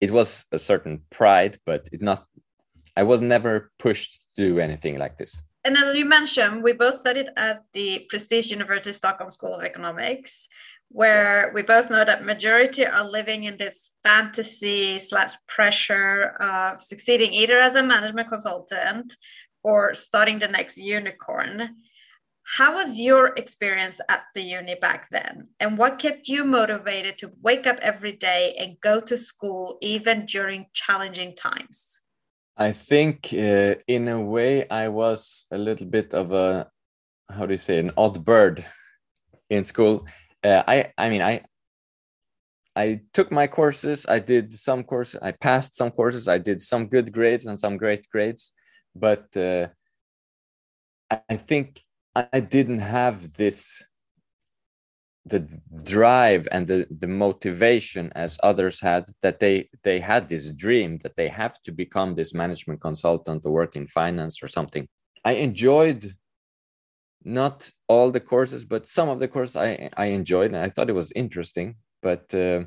it 0.00 0.10
was 0.10 0.44
a 0.52 0.58
certain 0.58 1.00
pride, 1.10 1.58
but 1.64 1.88
it 1.92 2.02
not. 2.02 2.24
I 2.96 3.02
was 3.02 3.20
never 3.20 3.70
pushed 3.78 4.20
to 4.36 4.48
do 4.48 4.58
anything 4.58 4.98
like 4.98 5.16
this 5.16 5.42
and 5.64 5.78
as 5.78 5.96
you 5.96 6.04
mentioned, 6.04 6.62
we 6.62 6.74
both 6.74 6.96
studied 6.96 7.30
at 7.38 7.62
the 7.72 8.06
prestige 8.10 8.50
University 8.50 8.92
Stockholm 8.92 9.30
School 9.30 9.54
of 9.54 9.64
Economics, 9.64 10.46
where 10.90 11.52
we 11.54 11.62
both 11.62 11.88
know 11.88 12.04
that 12.04 12.22
majority 12.22 12.84
are 12.84 13.08
living 13.08 13.44
in 13.44 13.56
this 13.56 13.90
fantasy 14.04 14.98
slash 14.98 15.32
pressure 15.48 16.36
of 16.38 16.82
succeeding 16.82 17.32
either 17.32 17.60
as 17.60 17.76
a 17.76 17.82
management 17.82 18.28
consultant 18.28 19.16
or 19.64 19.94
starting 19.94 20.38
the 20.38 20.48
next 20.48 20.76
unicorn. 20.76 21.76
How 22.44 22.74
was 22.74 23.00
your 23.00 23.28
experience 23.36 24.00
at 24.10 24.24
the 24.34 24.42
uni 24.42 24.74
back 24.74 25.08
then? 25.10 25.48
And 25.58 25.78
what 25.78 25.98
kept 25.98 26.28
you 26.28 26.44
motivated 26.44 27.18
to 27.20 27.32
wake 27.42 27.66
up 27.66 27.78
every 27.80 28.12
day 28.12 28.54
and 28.60 28.78
go 28.80 29.00
to 29.00 29.16
school 29.16 29.78
even 29.80 30.26
during 30.26 30.66
challenging 30.74 31.34
times? 31.34 32.02
I 32.56 32.72
think 32.72 33.30
uh, 33.32 33.74
in 33.88 34.08
a 34.08 34.20
way 34.20 34.68
I 34.68 34.88
was 34.88 35.46
a 35.50 35.58
little 35.58 35.86
bit 35.86 36.14
of 36.14 36.32
a 36.32 36.70
how 37.30 37.46
do 37.46 37.54
you 37.54 37.58
say 37.58 37.78
an 37.78 37.90
odd 37.96 38.24
bird 38.24 38.64
in 39.50 39.64
school. 39.64 40.06
Uh, 40.42 40.62
I 40.68 40.92
I 40.96 41.08
mean 41.08 41.22
I 41.22 41.42
I 42.76 43.00
took 43.12 43.30
my 43.30 43.46
courses. 43.46 44.04
I 44.08 44.18
did 44.18 44.52
some 44.52 44.84
courses. 44.84 45.20
I 45.22 45.32
passed 45.32 45.74
some 45.74 45.90
courses. 45.90 46.28
I 46.28 46.38
did 46.38 46.60
some 46.60 46.86
good 46.86 47.12
grades 47.12 47.46
and 47.46 47.58
some 47.58 47.76
great 47.76 48.06
grades, 48.10 48.52
but 48.94 49.36
uh, 49.36 49.68
I 51.28 51.36
think 51.36 51.82
I 52.14 52.40
didn't 52.40 52.80
have 52.80 53.34
this 53.36 53.82
the 55.26 55.48
drive 55.82 56.46
and 56.52 56.66
the, 56.66 56.86
the 56.90 57.06
motivation 57.06 58.12
as 58.14 58.38
others 58.42 58.80
had 58.80 59.06
that 59.22 59.40
they 59.40 59.70
they 59.82 59.98
had 59.98 60.28
this 60.28 60.50
dream 60.50 60.98
that 60.98 61.16
they 61.16 61.28
have 61.28 61.60
to 61.62 61.72
become 61.72 62.14
this 62.14 62.34
management 62.34 62.80
consultant 62.80 63.42
or 63.44 63.52
work 63.52 63.74
in 63.74 63.86
finance 63.86 64.42
or 64.42 64.48
something. 64.48 64.86
I 65.24 65.32
enjoyed 65.32 66.14
not 67.24 67.70
all 67.88 68.10
the 68.10 68.20
courses 68.20 68.66
but 68.66 68.86
some 68.86 69.08
of 69.08 69.18
the 69.18 69.26
courses 69.26 69.56
i 69.56 69.88
i 69.96 70.06
enjoyed 70.06 70.52
and 70.52 70.58
i 70.58 70.68
thought 70.68 70.90
it 70.90 70.94
was 70.94 71.12
interesting. 71.12 71.76
But 72.02 72.34
uh, 72.34 72.64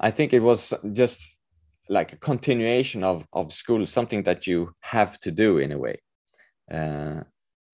i 0.00 0.10
think 0.10 0.32
it 0.32 0.40
was 0.42 0.72
just 0.92 1.37
like 1.88 2.12
a 2.12 2.16
continuation 2.16 3.02
of 3.04 3.26
of 3.32 3.52
school 3.52 3.86
something 3.86 4.22
that 4.24 4.46
you 4.46 4.72
have 4.80 5.18
to 5.20 5.30
do 5.30 5.58
in 5.58 5.72
a 5.72 5.78
way. 5.78 5.96
Uh, 6.70 7.22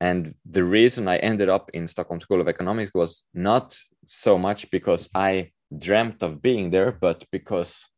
and 0.01 0.35
the 0.45 0.65
reason 0.65 1.09
I 1.09 1.17
ended 1.17 1.49
up 1.49 1.71
in 1.73 1.89
Stockholm 1.89 2.21
School 2.21 2.41
of 2.41 2.49
Economics 2.49 2.93
was 2.95 3.25
not 3.33 3.77
so 4.07 4.39
much 4.39 4.71
because 4.71 5.09
I 5.15 5.53
dreamt 5.77 6.23
of 6.23 6.43
being 6.43 6.71
there, 6.71 6.93
but 6.93 7.25
because 7.31 7.89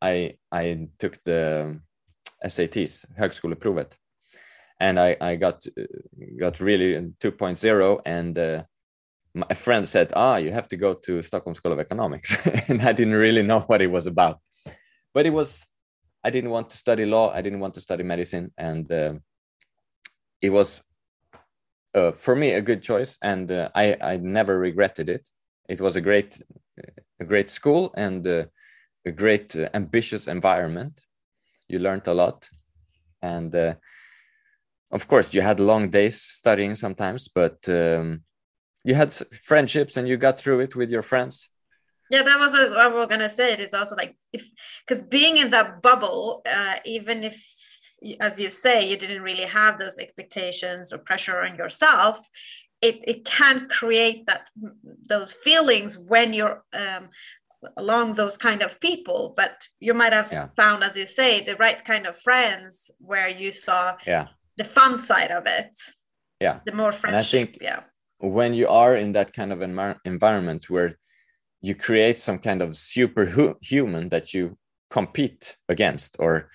I 0.00 0.36
I 0.50 0.88
took 0.98 1.22
the 1.22 1.80
SATs, 2.44 3.04
högskoleprovet, 3.18 3.92
and 4.80 4.98
I 4.98 5.16
I 5.20 5.36
got 5.36 5.66
got 6.38 6.60
really 6.60 7.12
2.0, 7.20 8.00
and 8.06 8.38
uh, 8.38 8.62
my 9.34 9.54
friend 9.54 9.88
said, 9.88 10.12
"Ah, 10.14 10.36
you 10.36 10.52
have 10.52 10.68
to 10.68 10.76
go 10.76 10.94
to 10.94 11.22
Stockholm 11.22 11.54
School 11.54 11.72
of 11.72 11.80
Economics," 11.80 12.36
and 12.68 12.82
I 12.82 12.92
didn't 12.92 13.14
really 13.14 13.42
know 13.42 13.60
what 13.60 13.82
it 13.82 13.90
was 13.90 14.06
about, 14.06 14.40
but 15.14 15.26
it 15.26 15.30
was. 15.30 15.64
I 16.26 16.30
didn't 16.30 16.50
want 16.50 16.70
to 16.70 16.76
study 16.76 17.04
law. 17.04 17.32
I 17.32 17.42
didn't 17.42 17.60
want 17.60 17.74
to 17.74 17.80
study 17.80 18.02
medicine, 18.02 18.52
and 18.58 18.90
uh, 18.90 19.14
it 20.42 20.50
was 20.50 20.82
uh, 21.94 22.12
for 22.12 22.34
me 22.34 22.52
a 22.52 22.60
good 22.60 22.82
choice, 22.82 23.16
and 23.22 23.50
uh, 23.50 23.70
I 23.74 23.96
I 24.00 24.16
never 24.16 24.58
regretted 24.58 25.08
it. 25.08 25.28
It 25.68 25.80
was 25.80 25.96
a 25.96 26.00
great 26.00 26.38
a 27.20 27.24
great 27.24 27.50
school 27.50 27.94
and 27.96 28.26
uh, 28.26 28.44
a 29.06 29.12
great 29.12 29.54
uh, 29.56 29.68
ambitious 29.74 30.26
environment. 30.26 31.00
You 31.68 31.78
learned 31.78 32.08
a 32.08 32.14
lot, 32.14 32.48
and 33.22 33.54
uh, 33.54 33.74
of 34.90 35.08
course 35.08 35.32
you 35.32 35.42
had 35.42 35.60
long 35.60 35.90
days 35.90 36.20
studying 36.20 36.74
sometimes, 36.74 37.28
but 37.28 37.68
um, 37.68 38.22
you 38.82 38.94
had 38.94 39.12
friendships 39.42 39.96
and 39.96 40.08
you 40.08 40.16
got 40.16 40.38
through 40.38 40.60
it 40.60 40.76
with 40.76 40.90
your 40.90 41.02
friends 41.02 41.50
yeah 42.10 42.22
that 42.22 42.38
was 42.38 42.52
what 42.52 42.78
I 42.78 42.88
was 42.88 43.06
gonna 43.08 43.28
say 43.28 43.52
it 43.52 43.60
is 43.60 43.74
also 43.74 43.94
like 43.94 44.16
if 44.32 44.46
because 44.86 45.02
being 45.02 45.36
in 45.36 45.50
that 45.50 45.82
bubble 45.82 46.42
uh, 46.46 46.76
even 46.84 47.24
if 47.24 47.36
as 48.20 48.38
you 48.38 48.50
say, 48.50 48.88
you 48.88 48.96
didn't 48.96 49.22
really 49.22 49.44
have 49.44 49.78
those 49.78 49.98
expectations 49.98 50.92
or 50.92 50.98
pressure 50.98 51.40
on 51.40 51.56
yourself, 51.56 52.28
it, 52.82 53.00
it 53.06 53.24
can 53.24 53.68
create 53.68 54.26
that 54.26 54.48
those 55.08 55.32
feelings 55.32 55.98
when 55.98 56.34
you're 56.34 56.62
um, 56.74 57.08
along 57.76 58.14
those 58.14 58.36
kind 58.36 58.62
of 58.62 58.78
people. 58.80 59.32
But 59.36 59.66
you 59.80 59.94
might 59.94 60.12
have 60.12 60.30
yeah. 60.30 60.48
found, 60.56 60.84
as 60.84 60.96
you 60.96 61.06
say, 61.06 61.40
the 61.40 61.56
right 61.56 61.82
kind 61.84 62.06
of 62.06 62.18
friends 62.18 62.90
where 62.98 63.28
you 63.28 63.52
saw 63.52 63.94
yeah. 64.06 64.28
the 64.56 64.64
fun 64.64 64.98
side 64.98 65.30
of 65.30 65.46
it. 65.46 65.78
Yeah. 66.40 66.60
The 66.66 66.72
more 66.72 66.92
friendship. 66.92 67.08
And 67.08 67.16
I 67.16 67.22
think 67.22 67.58
yeah. 67.62 67.80
when 68.18 68.52
you 68.52 68.68
are 68.68 68.96
in 68.96 69.12
that 69.12 69.32
kind 69.32 69.52
of 69.52 69.62
environment 70.04 70.68
where 70.68 70.98
you 71.64 71.74
create 71.74 72.18
some 72.18 72.38
kind 72.38 72.60
of 72.60 72.76
superhuman 72.76 74.10
that 74.10 74.34
you 74.34 74.56
compete 74.90 75.56
against 75.68 76.16
or 76.18 76.50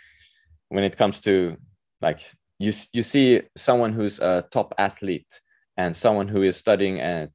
when 0.69 0.83
it 0.83 0.97
comes 0.97 1.19
to 1.19 1.57
like 1.99 2.21
you 2.59 2.71
you 2.93 3.03
see 3.03 3.41
someone 3.57 3.91
who's 3.91 4.19
a 4.19 4.45
top 4.51 4.73
athlete 4.77 5.41
and 5.77 5.95
someone 5.95 6.27
who 6.27 6.43
is 6.43 6.55
studying 6.55 6.99
at 6.99 7.31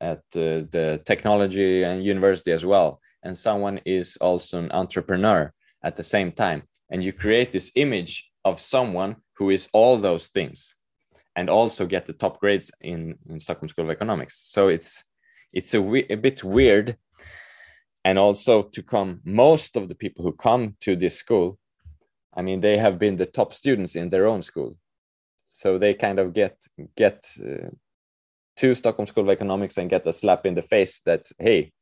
at 0.00 0.24
uh, 0.36 0.60
the 0.74 1.00
technology 1.06 1.84
and 1.84 2.04
university 2.04 2.52
as 2.52 2.64
well 2.66 3.00
and 3.22 3.36
someone 3.36 3.80
is 3.86 4.18
also 4.20 4.58
an 4.58 4.70
entrepreneur 4.72 5.52
at 5.82 5.96
the 5.96 6.02
same 6.14 6.30
time 6.30 6.62
and 6.90 7.02
you 7.02 7.12
create 7.12 7.50
this 7.50 7.72
image 7.76 8.30
of 8.44 8.60
someone 8.60 9.16
who 9.38 9.50
is 9.50 9.68
all 9.72 9.96
those 9.96 10.26
things 10.28 10.74
and 11.34 11.48
also 11.50 11.86
get 11.86 12.06
the 12.06 12.12
top 12.12 12.40
grades 12.40 12.70
in 12.80 13.18
in 13.30 13.40
Stockholm 13.40 13.68
School 13.68 13.86
of 13.86 13.90
Economics. 13.90 14.34
So 14.54 14.68
it's 14.68 15.04
it's 15.52 15.74
a, 15.74 15.80
a 16.12 16.16
bit 16.16 16.44
weird 16.44 16.96
and 18.06 18.18
also 18.18 18.54
to 18.62 18.82
come 18.82 19.10
most 19.24 19.76
of 19.76 19.84
the 19.88 19.98
people 20.02 20.22
who 20.24 20.32
come 20.32 20.62
to 20.80 20.92
this 20.96 21.16
school 21.24 21.58
I 22.36 22.42
mean, 22.42 22.60
they 22.60 22.76
have 22.76 22.98
been 22.98 23.16
the 23.16 23.26
top 23.26 23.54
students 23.54 23.96
in 23.96 24.10
their 24.10 24.26
own 24.26 24.42
school, 24.42 24.76
so 25.48 25.78
they 25.78 25.94
kind 25.94 26.18
of 26.18 26.34
get 26.34 26.56
get 26.94 27.26
uh, 27.40 27.70
to 28.56 28.74
Stockholm 28.74 29.06
School 29.06 29.24
of 29.24 29.30
Economics 29.30 29.78
and 29.78 29.88
get 29.88 30.06
a 30.06 30.12
slap 30.12 30.44
in 30.44 30.54
the 30.54 30.62
face 30.62 31.00
that 31.06 31.22
hey, 31.38 31.72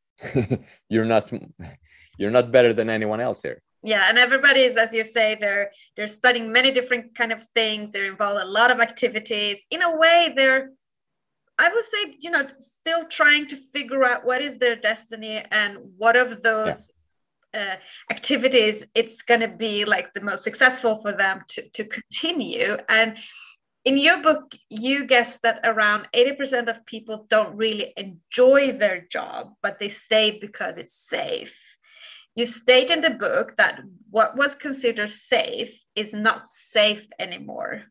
you're 0.89 1.05
not 1.05 1.33
you're 2.19 2.31
not 2.31 2.53
better 2.53 2.73
than 2.73 2.89
anyone 2.89 3.21
else 3.21 3.43
here. 3.43 3.61
Yeah, 3.83 4.07
and 4.09 4.17
everybody 4.17 4.61
is, 4.61 4.77
as 4.77 4.95
you 4.95 5.05
say, 5.05 5.37
they're 5.41 5.73
they're 5.97 6.07
studying 6.07 6.53
many 6.53 6.71
different 6.71 7.17
kind 7.17 7.33
of 7.33 7.43
things. 7.55 7.91
They're 7.91 8.07
involved 8.07 8.41
in 8.41 8.47
a 8.47 8.51
lot 8.51 8.71
of 8.71 8.79
activities. 8.79 9.67
In 9.73 9.83
a 9.83 9.97
way, 9.97 10.33
they're 10.37 10.71
I 11.59 11.69
would 11.69 11.85
say, 11.85 12.17
you 12.21 12.31
know, 12.31 12.49
still 12.59 13.05
trying 13.05 13.47
to 13.49 13.57
figure 13.57 14.05
out 14.05 14.25
what 14.25 14.43
is 14.43 14.59
their 14.59 14.77
destiny 14.77 15.45
and 15.53 15.79
what 15.97 16.17
of 16.17 16.43
those 16.43 16.91
uh, 17.55 17.77
activities 18.11 18.85
it's 18.97 19.23
going 19.23 19.41
to 19.41 19.47
be 19.49 19.85
like 19.85 20.13
the 20.13 20.21
most 20.21 20.43
successful 20.43 21.01
for 21.01 21.13
them 21.13 21.41
to, 21.47 21.69
to 21.69 21.85
continue 21.85 22.77
and 22.89 23.17
in 23.85 23.99
your 23.99 24.23
book, 24.23 24.55
you 24.71 25.05
guess 25.05 25.39
that 25.41 25.61
around 25.63 26.09
80% 26.15 26.69
of 26.69 26.87
people 26.87 27.27
don't 27.29 27.55
really 27.55 27.93
enjoy 27.97 28.73
their 28.73 29.07
job, 29.11 29.53
but 29.63 29.79
they 29.79 29.91
stay 29.91 30.39
because 30.39 30.79
it's 30.79 30.95
safe. 30.95 31.77
You 32.35 32.47
state 32.47 32.91
in 32.91 33.03
the 33.03 33.11
book 33.11 33.57
that 33.59 33.83
what 34.11 34.37
was 34.37 34.55
considered 34.55 35.11
safe 35.11 35.79
is 35.95 36.13
not 36.13 36.49
safe 36.49 37.07
anymore. 37.19 37.83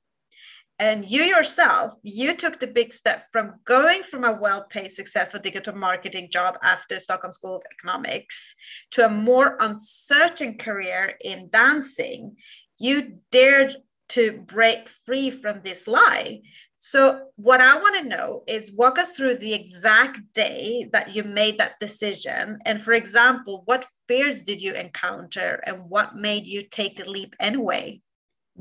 And 0.84 1.10
you 1.10 1.24
yourself, 1.24 1.94
you 2.04 2.36
took 2.36 2.60
the 2.60 2.68
big 2.68 2.92
step 2.92 3.28
from 3.32 3.54
going 3.63 4.04
from 4.04 4.25
a 4.25 4.34
well 4.34 4.66
paid, 4.70 4.92
successful 4.92 5.40
digital 5.40 5.74
marketing 5.74 6.28
job 6.30 6.58
after 6.62 7.00
Stockholm 7.00 7.32
School 7.32 7.56
of 7.56 7.63
Economics 7.72 8.54
to 8.92 9.06
a 9.06 9.10
more 9.10 9.56
uncertain 9.62 10.58
career 10.58 11.16
in 11.24 11.50
dancing. 11.50 12.36
You 12.80 13.20
dared 13.32 13.78
to 14.10 14.44
break 14.46 14.90
free 14.90 15.30
from 15.30 15.62
this 15.63 15.88
lie. 15.88 16.42
So, 16.80 17.28
what 17.38 17.62
I 17.62 17.78
want 17.78 17.96
to 18.00 18.10
know 18.10 18.44
is 18.46 18.74
walk 18.74 19.00
us 19.00 19.16
through 19.16 19.38
the 19.38 19.54
exact 19.54 20.20
day 20.34 20.90
that 20.92 21.16
you 21.16 21.24
made 21.24 21.60
that 21.60 21.80
decision. 21.80 22.60
And 22.66 22.82
for 22.82 22.92
example, 22.92 23.62
what 23.63 23.88
fears 24.10 24.44
did 24.44 24.62
you 24.62 24.74
encounter 24.74 25.63
and 25.66 25.90
what 25.90 26.18
made 26.18 26.46
you 26.46 26.62
take 26.62 26.98
the 26.98 27.10
leap 27.10 27.38
anyway? 27.40 28.02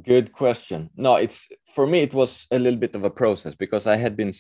Good 0.01 0.33
question. 0.33 0.89
No, 0.97 1.17
it's 1.17 1.49
for 1.75 1.87
me 1.87 2.01
it 2.01 2.15
was 2.15 2.47
a 2.51 2.59
little 2.59 2.79
bit 2.79 2.97
of 2.97 3.05
a 3.05 3.11
process 3.11 3.55
because 3.55 3.87
I 3.87 3.97
had 3.97 4.17
been 4.17 4.33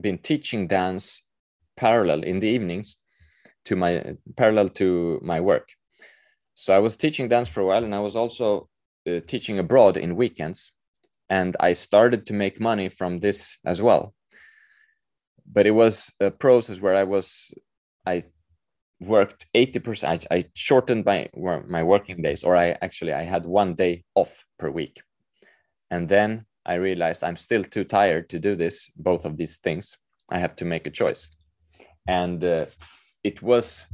been 0.00 0.18
teaching 0.18 0.68
dance 0.68 1.26
parallel 1.76 2.22
in 2.22 2.38
the 2.38 2.46
evenings 2.46 2.98
to 3.64 3.74
my 3.74 4.14
parallel 4.36 4.68
to 4.68 5.18
my 5.22 5.40
work. 5.40 5.70
So 6.54 6.72
I 6.72 6.78
was 6.78 6.96
teaching 6.96 7.28
dance 7.28 7.48
for 7.48 7.62
a 7.62 7.66
while 7.66 7.82
and 7.84 7.94
I 7.94 7.98
was 7.98 8.14
also 8.14 8.68
uh, 9.08 9.20
teaching 9.26 9.58
abroad 9.58 9.96
in 9.96 10.14
weekends 10.14 10.70
and 11.28 11.56
I 11.58 11.72
started 11.72 12.24
to 12.26 12.32
make 12.32 12.60
money 12.60 12.88
from 12.88 13.18
this 13.18 13.58
as 13.64 13.82
well. 13.82 14.14
But 15.50 15.66
it 15.66 15.72
was 15.72 16.12
a 16.20 16.30
process 16.30 16.80
where 16.80 16.94
I 16.94 17.02
was 17.02 17.50
I 18.06 18.24
worked 19.06 19.46
80% 19.54 20.26
I, 20.30 20.36
I 20.36 20.44
shortened 20.54 21.04
my 21.04 21.28
my 21.66 21.82
working 21.82 22.22
days 22.22 22.44
or 22.44 22.56
i 22.56 22.76
actually 22.82 23.12
i 23.12 23.22
had 23.22 23.44
one 23.46 23.74
day 23.74 24.04
off 24.14 24.44
per 24.58 24.70
week. 24.70 25.02
And 25.90 26.08
then 26.08 26.46
i 26.64 26.74
realized 26.74 27.24
i'm 27.24 27.36
still 27.36 27.64
too 27.64 27.84
tired 27.84 28.28
to 28.30 28.38
do 28.38 28.56
this 28.56 28.90
both 28.96 29.24
of 29.24 29.36
these 29.36 29.58
things. 29.58 29.96
I 30.30 30.38
have 30.38 30.56
to 30.56 30.64
make 30.64 30.86
a 30.86 30.90
choice. 30.90 31.30
And 32.06 32.42
uh, 32.44 32.66
it 33.22 33.42
was 33.42 33.86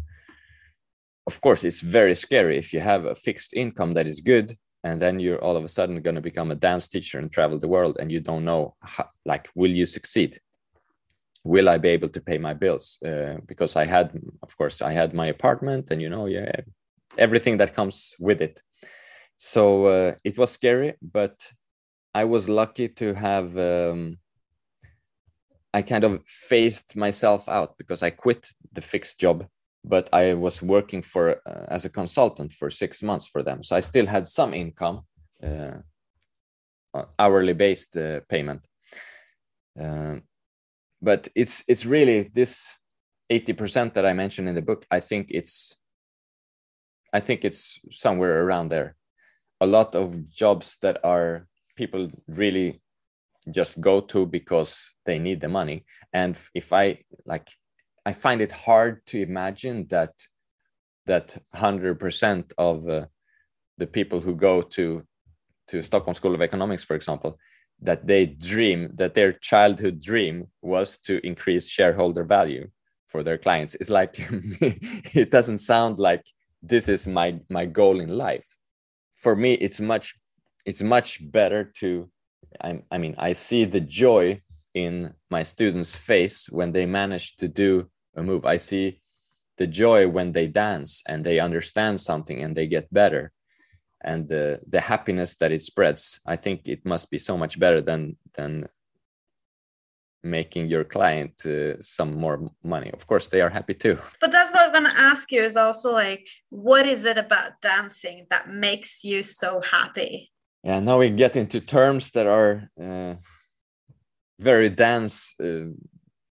of 1.26 1.40
course 1.40 1.64
it's 1.64 1.80
very 1.80 2.14
scary 2.14 2.56
if 2.58 2.72
you 2.72 2.80
have 2.80 3.04
a 3.04 3.14
fixed 3.14 3.52
income 3.54 3.94
that 3.94 4.06
is 4.06 4.20
good 4.20 4.56
and 4.84 5.02
then 5.02 5.18
you're 5.18 5.42
all 5.44 5.56
of 5.56 5.64
a 5.64 5.68
sudden 5.68 6.00
going 6.00 6.14
to 6.14 6.30
become 6.30 6.50
a 6.50 6.62
dance 6.68 6.88
teacher 6.88 7.18
and 7.18 7.30
travel 7.32 7.58
the 7.58 7.68
world 7.68 7.98
and 8.00 8.10
you 8.10 8.20
don't 8.20 8.44
know 8.44 8.74
how, 8.80 9.06
like 9.26 9.48
will 9.54 9.70
you 9.70 9.84
succeed 9.84 10.40
will 11.44 11.68
I 11.68 11.78
be 11.78 11.88
able 11.88 12.08
to 12.10 12.20
pay 12.20 12.38
my 12.38 12.54
bills? 12.54 12.98
Uh, 13.04 13.36
because 13.46 13.76
I 13.76 13.86
had, 13.86 14.18
of 14.42 14.56
course, 14.56 14.82
I 14.82 14.92
had 14.92 15.14
my 15.14 15.26
apartment 15.26 15.90
and, 15.90 16.02
you 16.02 16.08
know, 16.08 16.26
yeah, 16.26 16.50
everything 17.16 17.58
that 17.58 17.74
comes 17.74 18.14
with 18.18 18.40
it. 18.42 18.62
So 19.36 19.86
uh, 19.86 20.14
it 20.24 20.36
was 20.36 20.50
scary, 20.50 20.94
but 21.00 21.52
I 22.14 22.24
was 22.24 22.48
lucky 22.48 22.88
to 22.88 23.14
have, 23.14 23.56
um, 23.56 24.18
I 25.72 25.82
kind 25.82 26.04
of 26.04 26.24
phased 26.26 26.96
myself 26.96 27.48
out 27.48 27.78
because 27.78 28.02
I 28.02 28.10
quit 28.10 28.48
the 28.72 28.80
fixed 28.80 29.20
job, 29.20 29.46
but 29.84 30.08
I 30.12 30.34
was 30.34 30.60
working 30.60 31.02
for, 31.02 31.40
uh, 31.46 31.66
as 31.68 31.84
a 31.84 31.90
consultant 31.90 32.52
for 32.52 32.70
six 32.70 33.02
months 33.02 33.26
for 33.26 33.42
them. 33.42 33.62
So 33.62 33.76
I 33.76 33.80
still 33.80 34.06
had 34.06 34.26
some 34.26 34.54
income, 34.54 35.02
uh, 35.42 35.78
hourly 37.18 37.52
based 37.52 37.96
uh, 37.96 38.20
payment. 38.28 38.62
Um, 39.78 40.22
but 41.00 41.28
it's 41.34 41.62
it's 41.68 41.86
really 41.86 42.30
this 42.34 42.74
80% 43.30 43.94
that 43.94 44.06
i 44.06 44.12
mentioned 44.12 44.48
in 44.48 44.54
the 44.54 44.62
book 44.62 44.86
i 44.90 45.00
think 45.00 45.28
it's 45.30 45.76
i 47.12 47.20
think 47.20 47.44
it's 47.44 47.78
somewhere 47.90 48.44
around 48.44 48.68
there. 48.68 48.96
A 49.60 49.66
lot 49.66 49.94
of 49.94 50.28
jobs 50.30 50.78
that 50.82 50.98
are 51.04 51.46
people 51.76 52.10
really 52.28 52.80
just 53.50 53.80
go 53.80 54.00
to 54.00 54.26
because 54.26 54.94
they 55.04 55.18
need 55.18 55.40
the 55.40 55.48
money. 55.48 55.84
And 56.12 56.36
if 56.54 56.72
i 56.72 56.98
like 57.24 57.48
i 58.06 58.12
find 58.12 58.40
it 58.40 58.52
hard 58.52 59.04
to 59.06 59.20
imagine 59.20 59.86
that 59.88 60.12
that 61.06 61.38
100% 61.56 62.52
of 62.58 62.86
uh, 62.86 63.06
the 63.78 63.86
people 63.86 64.20
who 64.20 64.34
go 64.34 64.60
to 64.60 65.02
to 65.68 65.82
stockholm 65.82 66.14
school 66.14 66.34
of 66.34 66.42
economics 66.42 66.84
for 66.84 66.96
example 66.96 67.38
that 67.80 68.06
they 68.06 68.26
dream 68.26 68.90
that 68.94 69.14
their 69.14 69.32
childhood 69.32 70.00
dream 70.00 70.48
was 70.62 70.98
to 70.98 71.24
increase 71.26 71.68
shareholder 71.68 72.24
value 72.24 72.68
for 73.06 73.22
their 73.22 73.38
clients. 73.38 73.76
It's 73.76 73.90
like 73.90 74.16
it 74.18 75.30
doesn't 75.30 75.58
sound 75.58 75.98
like 75.98 76.24
this 76.62 76.88
is 76.88 77.06
my 77.06 77.40
my 77.48 77.66
goal 77.66 78.00
in 78.00 78.08
life. 78.08 78.56
For 79.16 79.36
me 79.36 79.54
it's 79.54 79.80
much 79.80 80.14
it's 80.64 80.82
much 80.82 81.18
better 81.30 81.72
to 81.80 82.10
I, 82.60 82.82
I 82.90 82.98
mean 82.98 83.14
i 83.18 83.32
see 83.32 83.64
the 83.64 83.80
joy 83.80 84.42
in 84.74 85.12
my 85.30 85.42
students 85.42 85.96
face 85.96 86.48
when 86.50 86.72
they 86.72 86.86
manage 86.86 87.36
to 87.36 87.48
do 87.48 87.90
a 88.16 88.22
move. 88.22 88.44
I 88.44 88.56
see 88.56 89.00
the 89.56 89.66
joy 89.66 90.08
when 90.08 90.32
they 90.32 90.46
dance 90.46 91.02
and 91.06 91.24
they 91.24 91.40
understand 91.40 92.00
something 92.00 92.42
and 92.42 92.56
they 92.56 92.66
get 92.66 92.92
better 92.92 93.32
and 94.02 94.28
the 94.28 94.60
the 94.68 94.80
happiness 94.80 95.36
that 95.36 95.50
it 95.50 95.60
spreads 95.60 96.20
i 96.26 96.36
think 96.36 96.68
it 96.68 96.84
must 96.84 97.10
be 97.10 97.18
so 97.18 97.36
much 97.36 97.58
better 97.58 97.80
than 97.80 98.16
than 98.34 98.68
making 100.22 100.66
your 100.66 100.84
client 100.84 101.34
uh, 101.46 101.80
some 101.80 102.14
more 102.14 102.50
money. 102.64 102.90
Of 102.92 103.06
course 103.06 103.28
they 103.28 103.40
are 103.40 103.50
happy 103.50 103.74
too. 103.74 103.98
But 104.20 104.32
that's 104.32 104.52
what 104.52 104.66
i'm 104.66 104.72
going 104.72 104.90
to 104.90 105.00
ask 105.00 105.30
you 105.32 105.42
is 105.42 105.56
also 105.56 105.92
like 105.92 106.26
what 106.50 106.86
is 106.86 107.04
it 107.04 107.18
about 107.18 107.60
dancing 107.60 108.26
that 108.30 108.48
makes 108.48 109.04
you 109.04 109.22
so 109.22 109.60
happy? 109.60 110.30
Yeah 110.64 110.80
now 110.80 110.98
we 110.98 111.10
get 111.10 111.36
into 111.36 111.60
terms 111.60 112.10
that 112.12 112.26
are 112.26 112.68
uh, 112.80 113.14
very 114.40 114.70
dance 114.70 115.34
uh, 115.40 115.70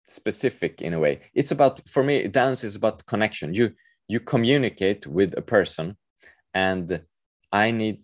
specific 0.06 0.82
in 0.82 0.94
a 0.94 1.00
way. 1.00 1.22
It's 1.34 1.52
about 1.52 1.88
for 1.88 2.04
me 2.04 2.28
dance 2.28 2.64
is 2.64 2.76
about 2.76 3.06
connection. 3.06 3.54
You 3.54 3.72
you 4.08 4.20
communicate 4.20 5.08
with 5.08 5.38
a 5.38 5.42
person 5.42 5.98
and 6.54 7.02
I 7.54 7.72
need, 7.72 8.04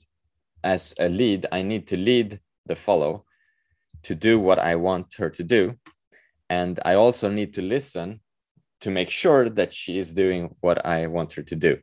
as 0.64 0.94
a 1.00 1.10
lead, 1.10 1.48
I 1.52 1.64
need 1.64 1.88
to 1.88 1.98
lead 1.98 2.40
the 2.68 2.76
follow 2.76 3.26
to 4.04 4.16
do 4.16 4.40
what 4.40 4.60
I 4.60 4.76
want 4.76 5.16
her 5.16 5.30
to 5.32 5.44
do. 5.44 5.76
And 6.50 6.80
I 6.86 6.94
also 6.94 7.30
need 7.30 7.56
to 7.56 7.62
listen 7.62 8.22
to 8.82 8.92
make 8.92 9.10
sure 9.10 9.50
that 9.50 9.74
she 9.74 9.98
is 9.98 10.14
doing 10.14 10.56
what 10.62 10.86
I 10.86 11.08
want 11.08 11.34
her 11.34 11.42
to 11.44 11.56
do. 11.56 11.80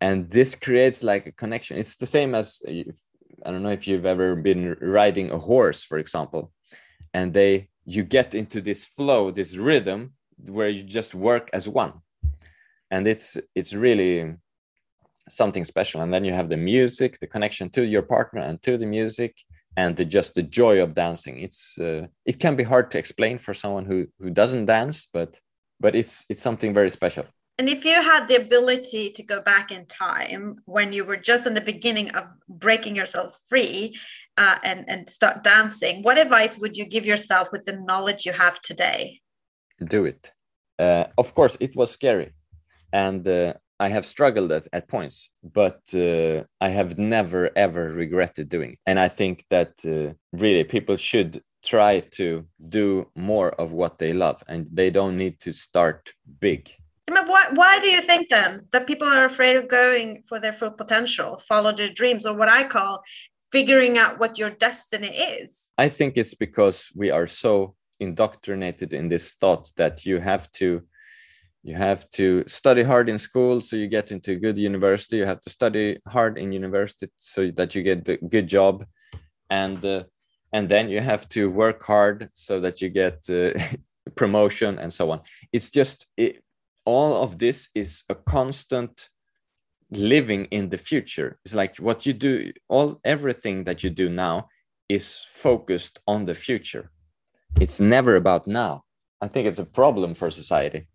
And 0.00 0.28
this 0.30 0.54
creates 0.54 1.02
like 1.02 1.26
a 1.26 1.32
connection. 1.32 1.78
It's 1.78 1.96
the 1.96 2.06
same 2.06 2.34
as 2.34 2.60
if, 2.64 2.98
I 3.46 3.50
don't 3.50 3.62
know 3.62 3.70
if 3.70 3.86
you've 3.86 4.04
ever 4.04 4.34
been 4.34 4.76
riding 4.80 5.30
a 5.30 5.38
horse, 5.38 5.84
for 5.84 5.98
example, 5.98 6.52
and 7.14 7.32
they 7.32 7.68
you 7.84 8.04
get 8.04 8.34
into 8.34 8.60
this 8.60 8.84
flow, 8.84 9.30
this 9.30 9.56
rhythm 9.56 10.12
where 10.46 10.68
you 10.68 10.82
just 10.82 11.14
work 11.14 11.50
as 11.52 11.68
one. 11.68 11.94
And 12.90 13.06
it's 13.08 13.36
it's 13.54 13.72
really 13.74 14.36
something 15.28 15.64
special. 15.64 16.00
And 16.00 16.12
then 16.12 16.24
you 16.24 16.32
have 16.32 16.48
the 16.48 16.56
music 16.56 17.18
the 17.20 17.26
connection 17.26 17.70
to 17.70 17.84
your 17.84 18.02
partner 18.02 18.40
and 18.40 18.62
to 18.62 18.76
the 18.76 18.86
music 18.86 19.36
and 19.76 19.96
the, 19.96 20.04
just 20.04 20.34
the 20.34 20.42
joy 20.42 20.82
of 20.82 20.94
dancing. 20.94 21.38
It's 21.38 21.78
uh, 21.78 22.06
it 22.26 22.38
can 22.40 22.56
be 22.56 22.64
hard 22.64 22.90
to 22.92 22.98
explain 22.98 23.38
for 23.38 23.54
someone 23.54 23.86
who 23.86 24.06
who 24.18 24.30
doesn't 24.30 24.66
dance 24.66 25.06
but 25.06 25.38
but 25.80 25.94
it's 25.94 26.24
it's 26.28 26.42
something 26.42 26.72
very 26.74 26.90
special. 26.90 27.24
And 27.58 27.68
if 27.68 27.84
you 27.84 28.00
had 28.00 28.28
the 28.28 28.36
ability 28.36 29.10
to 29.10 29.22
go 29.22 29.40
back 29.40 29.70
in 29.70 29.86
time 29.86 30.56
when 30.64 30.92
you 30.92 31.04
were 31.04 31.18
just 31.18 31.46
in 31.46 31.54
the 31.54 31.60
beginning 31.60 32.10
of 32.10 32.24
breaking 32.48 32.96
yourself 32.96 33.38
free 33.48 33.94
uh, 34.36 34.56
and 34.64 34.84
and 34.88 35.08
start 35.08 35.44
dancing 35.44 36.02
what 36.02 36.18
advice 36.18 36.58
would 36.58 36.76
you 36.76 36.86
give 36.86 37.04
yourself 37.04 37.48
with 37.52 37.64
the 37.64 37.76
knowledge 37.88 38.26
you 38.26 38.32
have 38.32 38.60
today? 38.60 39.20
Do 39.96 40.04
it. 40.06 40.32
Uh, 40.78 41.04
of 41.18 41.34
course 41.34 41.56
it 41.60 41.76
was 41.76 41.90
scary. 41.90 42.32
And 42.92 43.26
uh, 43.26 43.54
I 43.80 43.88
have 43.88 44.06
struggled 44.06 44.52
at, 44.52 44.68
at 44.72 44.88
points, 44.88 45.30
but 45.42 45.80
uh, 45.94 46.44
I 46.60 46.68
have 46.68 46.98
never 46.98 47.50
ever 47.56 47.88
regretted 47.88 48.48
doing. 48.48 48.72
It. 48.72 48.78
And 48.86 48.98
I 48.98 49.08
think 49.08 49.44
that 49.50 49.72
uh, 49.84 50.14
really 50.32 50.64
people 50.64 50.96
should 50.96 51.42
try 51.64 52.00
to 52.00 52.46
do 52.68 53.08
more 53.14 53.50
of 53.60 53.72
what 53.72 53.98
they 53.98 54.12
love, 54.12 54.42
and 54.48 54.66
they 54.72 54.90
don't 54.90 55.16
need 55.16 55.40
to 55.40 55.52
start 55.52 56.12
big. 56.40 56.70
Why, 57.08 57.48
why 57.54 57.78
do 57.80 57.88
you 57.88 58.00
think 58.00 58.28
then 58.28 58.66
that 58.72 58.86
people 58.86 59.08
are 59.08 59.24
afraid 59.24 59.56
of 59.56 59.68
going 59.68 60.22
for 60.28 60.38
their 60.38 60.52
full 60.52 60.70
potential, 60.70 61.38
follow 61.38 61.72
their 61.74 61.88
dreams, 61.88 62.26
or 62.26 62.34
what 62.34 62.48
I 62.48 62.64
call 62.64 63.02
figuring 63.50 63.98
out 63.98 64.18
what 64.18 64.38
your 64.38 64.50
destiny 64.50 65.08
is? 65.08 65.72
I 65.78 65.88
think 65.88 66.16
it's 66.16 66.34
because 66.34 66.90
we 66.94 67.10
are 67.10 67.26
so 67.26 67.74
indoctrinated 68.00 68.92
in 68.92 69.08
this 69.08 69.34
thought 69.34 69.70
that 69.76 70.04
you 70.04 70.18
have 70.18 70.50
to 70.52 70.82
you 71.62 71.76
have 71.76 72.10
to 72.10 72.42
study 72.48 72.82
hard 72.82 73.08
in 73.08 73.18
school 73.18 73.60
so 73.60 73.76
you 73.76 73.86
get 73.86 74.10
into 74.10 74.32
a 74.32 74.36
good 74.36 74.58
university. 74.58 75.16
You 75.18 75.26
have 75.26 75.40
to 75.42 75.50
study 75.50 75.98
hard 76.08 76.36
in 76.36 76.50
university 76.50 77.08
so 77.16 77.50
that 77.52 77.74
you 77.74 77.82
get 77.82 78.08
a 78.08 78.16
good 78.16 78.48
job. 78.48 78.84
And 79.48 79.84
uh, 79.84 80.04
and 80.52 80.68
then 80.68 80.90
you 80.90 81.00
have 81.00 81.28
to 81.28 81.50
work 81.50 81.82
hard 81.82 82.28
so 82.34 82.60
that 82.60 82.82
you 82.82 82.88
get 82.88 83.18
uh, 83.30 83.58
promotion 84.16 84.78
and 84.78 84.92
so 84.92 85.10
on. 85.12 85.20
It's 85.52 85.70
just 85.70 86.06
it, 86.16 86.42
all 86.84 87.22
of 87.22 87.38
this 87.38 87.68
is 87.74 88.02
a 88.08 88.14
constant 88.14 89.08
living 89.90 90.46
in 90.46 90.68
the 90.68 90.78
future. 90.78 91.38
It's 91.44 91.54
like 91.54 91.76
what 91.76 92.06
you 92.06 92.12
do 92.12 92.52
all 92.68 93.00
everything 93.04 93.64
that 93.64 93.84
you 93.84 93.90
do 93.90 94.08
now 94.08 94.48
is 94.88 95.24
focused 95.28 96.00
on 96.08 96.24
the 96.24 96.34
future. 96.34 96.90
It's 97.60 97.80
never 97.80 98.16
about 98.16 98.48
now. 98.48 98.82
I 99.20 99.28
think 99.28 99.46
it's 99.46 99.60
a 99.60 99.64
problem 99.64 100.14
for 100.14 100.28
society 100.28 100.88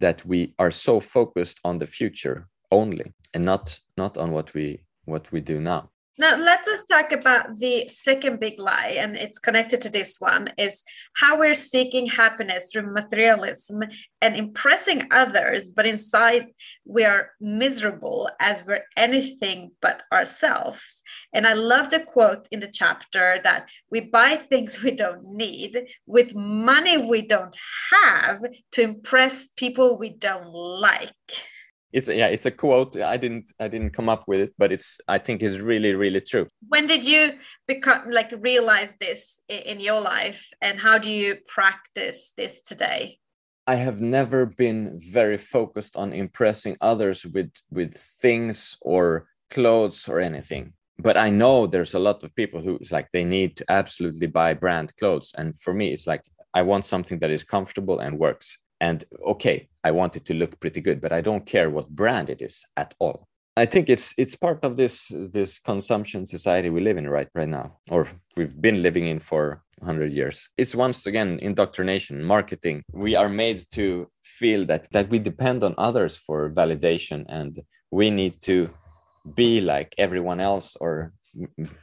that 0.00 0.24
we 0.24 0.54
are 0.58 0.70
so 0.70 1.00
focused 1.00 1.60
on 1.64 1.78
the 1.78 1.86
future 1.86 2.48
only 2.70 3.12
and 3.34 3.44
not 3.44 3.78
not 3.96 4.16
on 4.18 4.32
what 4.32 4.52
we 4.54 4.82
what 5.04 5.30
we 5.32 5.40
do 5.40 5.60
now 5.60 5.90
now 6.18 6.36
let's 6.36 6.66
just 6.66 6.88
talk 6.88 7.12
about 7.12 7.56
the 7.56 7.88
second 7.88 8.40
big 8.40 8.58
lie, 8.58 8.96
and 8.98 9.16
it's 9.16 9.38
connected 9.38 9.80
to 9.82 9.88
this 9.88 10.16
one, 10.18 10.52
is 10.58 10.82
how 11.16 11.38
we're 11.38 11.54
seeking 11.54 12.06
happiness 12.06 12.70
through 12.72 12.92
materialism 12.92 13.82
and 14.20 14.36
impressing 14.36 15.08
others, 15.10 15.68
but 15.68 15.86
inside 15.86 16.48
we 16.84 17.04
are 17.04 17.30
miserable 17.40 18.28
as 18.38 18.62
we're 18.66 18.84
anything 18.96 19.70
but 19.80 20.02
ourselves. 20.12 21.02
And 21.32 21.46
I 21.46 21.54
love 21.54 21.90
the 21.90 22.00
quote 22.00 22.48
in 22.50 22.60
the 22.60 22.70
chapter 22.72 23.40
that 23.44 23.68
we 23.90 24.00
buy 24.00 24.36
things 24.36 24.82
we 24.82 24.90
don't 24.90 25.26
need 25.26 25.78
with 26.06 26.34
money 26.34 26.98
we 26.98 27.22
don't 27.22 27.56
have 27.92 28.42
to 28.72 28.82
impress 28.82 29.48
people 29.56 29.96
we 29.96 30.10
don't 30.10 30.52
like 30.52 31.10
it's 31.92 32.08
yeah 32.08 32.26
it's 32.26 32.46
a 32.46 32.50
quote 32.50 32.96
i 32.96 33.16
didn't 33.16 33.52
i 33.58 33.66
didn't 33.66 33.90
come 33.90 34.08
up 34.08 34.24
with 34.26 34.40
it 34.40 34.54
but 34.58 34.70
it's 34.70 34.98
i 35.08 35.18
think 35.18 35.42
is 35.42 35.60
really 35.60 35.94
really 35.94 36.20
true. 36.20 36.46
When 36.68 36.86
did 36.86 37.06
you 37.06 37.32
become 37.66 38.10
like 38.10 38.32
realize 38.38 38.96
this 39.00 39.40
in 39.48 39.80
your 39.80 40.00
life 40.00 40.48
and 40.60 40.78
how 40.80 40.98
do 40.98 41.12
you 41.12 41.36
practice 41.48 42.32
this 42.36 42.62
today? 42.62 43.18
I 43.66 43.76
have 43.76 44.00
never 44.00 44.46
been 44.46 45.00
very 45.00 45.38
focused 45.38 45.96
on 45.96 46.12
impressing 46.12 46.76
others 46.80 47.24
with 47.24 47.50
with 47.70 47.94
things 47.94 48.76
or 48.80 49.28
clothes 49.50 50.08
or 50.08 50.20
anything. 50.20 50.72
But 50.98 51.16
i 51.16 51.30
know 51.30 51.66
there's 51.66 51.94
a 51.94 51.98
lot 52.08 52.22
of 52.22 52.34
people 52.34 52.60
who's 52.60 52.92
like 52.92 53.10
they 53.10 53.24
need 53.24 53.56
to 53.56 53.64
absolutely 53.68 54.26
buy 54.26 54.54
brand 54.54 54.94
clothes. 54.96 55.32
And 55.36 55.58
for 55.58 55.74
me 55.74 55.92
it's 55.92 56.06
like 56.06 56.22
i 56.54 56.62
want 56.62 56.86
something 56.86 57.18
that 57.20 57.30
is 57.30 57.44
comfortable 57.44 57.98
and 58.00 58.18
works 58.18 58.58
and 58.80 59.04
okay 59.26 59.68
i 59.84 59.90
want 59.90 60.16
it 60.16 60.24
to 60.24 60.34
look 60.34 60.58
pretty 60.60 60.80
good 60.80 61.00
but 61.00 61.12
i 61.12 61.20
don't 61.20 61.46
care 61.46 61.70
what 61.70 61.88
brand 61.88 62.30
it 62.30 62.42
is 62.42 62.64
at 62.76 62.94
all. 62.98 63.26
I 63.56 63.66
think 63.66 63.90
it's 63.90 64.14
it's 64.16 64.36
part 64.36 64.64
of 64.64 64.76
this 64.76 65.12
this 65.12 65.58
consumption 65.58 66.24
society 66.24 66.70
we 66.70 66.80
live 66.80 66.96
in 66.96 67.08
right 67.08 67.28
right 67.34 67.48
now 67.48 67.78
or 67.90 68.06
we've 68.36 68.58
been 68.58 68.80
living 68.80 69.06
in 69.06 69.18
for 69.18 69.62
100 69.80 70.12
years. 70.12 70.48
It's 70.56 70.74
once 70.74 71.06
again 71.06 71.38
indoctrination 71.40 72.22
marketing. 72.22 72.82
We 72.92 73.16
are 73.16 73.28
made 73.28 73.64
to 73.72 74.08
feel 74.22 74.64
that 74.66 74.86
that 74.92 75.10
we 75.10 75.18
depend 75.18 75.64
on 75.64 75.74
others 75.78 76.16
for 76.16 76.50
validation 76.50 77.24
and 77.28 77.60
we 77.90 78.10
need 78.10 78.40
to 78.42 78.70
be 79.34 79.60
like 79.60 79.94
everyone 79.98 80.40
else 80.40 80.76
or 80.80 81.12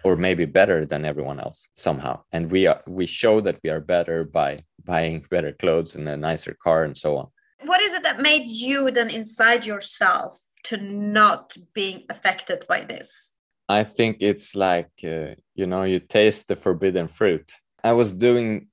or 0.04 0.16
maybe 0.16 0.46
better 0.46 0.86
than 0.86 1.06
everyone 1.06 1.40
else 1.40 1.68
somehow. 1.76 2.22
And 2.32 2.50
we 2.52 2.68
are 2.68 2.82
we 2.88 3.06
show 3.06 3.42
that 3.42 3.60
we 3.64 3.70
are 3.70 3.82
better 3.82 4.24
by 4.24 4.64
buying 4.88 5.26
better 5.30 5.52
clothes 5.52 5.96
and 5.96 6.08
a 6.08 6.18
nicer 6.18 6.56
car 6.64 6.84
and 6.84 6.98
so 6.98 7.18
on. 7.18 7.28
What 7.66 7.82
is 7.82 7.94
it 7.94 8.04
that 8.04 8.22
made 8.22 8.48
you 8.48 8.90
then 8.92 9.10
inside 9.10 9.66
yourself 9.66 10.40
to 10.66 10.78
not 10.78 11.56
being 11.74 12.04
affected 12.10 12.66
by 12.68 12.82
this? 12.82 13.32
I 13.70 13.84
think 13.84 14.18
it's 14.22 14.56
like 14.56 14.92
uh, 15.04 15.36
you 15.56 15.68
know 15.68 15.84
you 15.84 16.00
taste 16.00 16.48
the 16.48 16.56
forbidden 16.56 17.08
fruit. 17.08 17.52
I 17.84 17.94
was 17.94 18.12
doing 18.14 18.68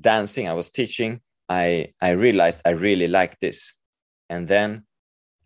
dancing 0.00 0.46
i 0.46 0.52
was 0.52 0.70
teaching. 0.70 1.20
I 1.48 1.92
i 2.00 2.10
realized 2.10 2.62
i 2.64 2.70
really 2.70 3.08
like 3.08 3.34
this. 3.40 3.74
And 4.28 4.46
then 4.48 4.84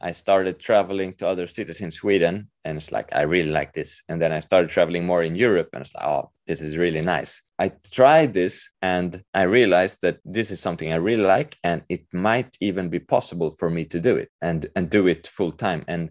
I 0.00 0.12
started 0.12 0.58
traveling 0.58 1.14
to 1.16 1.28
other 1.28 1.46
cities 1.46 1.82
in 1.82 1.90
Sweden, 1.90 2.48
and 2.64 2.78
it's 2.78 2.90
like 2.90 3.08
I 3.12 3.22
really 3.22 3.50
like 3.50 3.74
this. 3.74 4.02
And 4.08 4.20
then 4.20 4.32
I 4.32 4.38
started 4.38 4.70
traveling 4.70 5.04
more 5.04 5.22
in 5.22 5.36
Europe, 5.36 5.68
and 5.74 5.82
it's 5.82 5.94
like, 5.94 6.06
oh, 6.06 6.30
this 6.46 6.62
is 6.62 6.78
really 6.78 7.02
nice. 7.02 7.42
I 7.60 7.68
tried 7.92 8.32
this, 8.32 8.70
and 8.80 9.22
I 9.34 9.42
realized 9.42 9.98
that 10.00 10.18
this 10.24 10.50
is 10.50 10.60
something 10.60 10.90
I 10.92 10.96
really 10.96 11.24
like, 11.24 11.58
and 11.62 11.82
it 11.90 12.06
might 12.12 12.56
even 12.60 12.88
be 12.88 12.98
possible 12.98 13.50
for 13.58 13.68
me 13.68 13.84
to 13.84 14.00
do 14.00 14.16
it 14.16 14.30
and 14.40 14.66
and 14.74 14.88
do 14.88 15.06
it 15.06 15.26
full 15.26 15.52
time. 15.52 15.84
And 15.86 16.10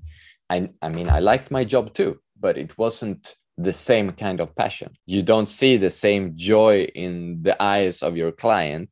I, 0.49 0.69
I 0.81 0.89
mean, 0.89 1.09
I 1.09 1.19
liked 1.19 1.49
my 1.49 1.63
job 1.63 1.93
too, 1.93 2.19
but 2.39 2.57
it 2.57 2.77
wasn't 2.77 3.35
the 3.57 3.73
same 3.73 4.11
kind 4.11 4.39
of 4.39 4.55
passion. 4.55 4.91
You 5.07 5.23
don't 5.23 5.49
see 5.49 5.77
the 5.77 5.89
same 5.89 6.33
joy 6.35 6.83
in 6.95 7.41
the 7.41 7.61
eyes 7.61 8.03
of 8.03 8.15
your 8.15 8.31
client 8.31 8.89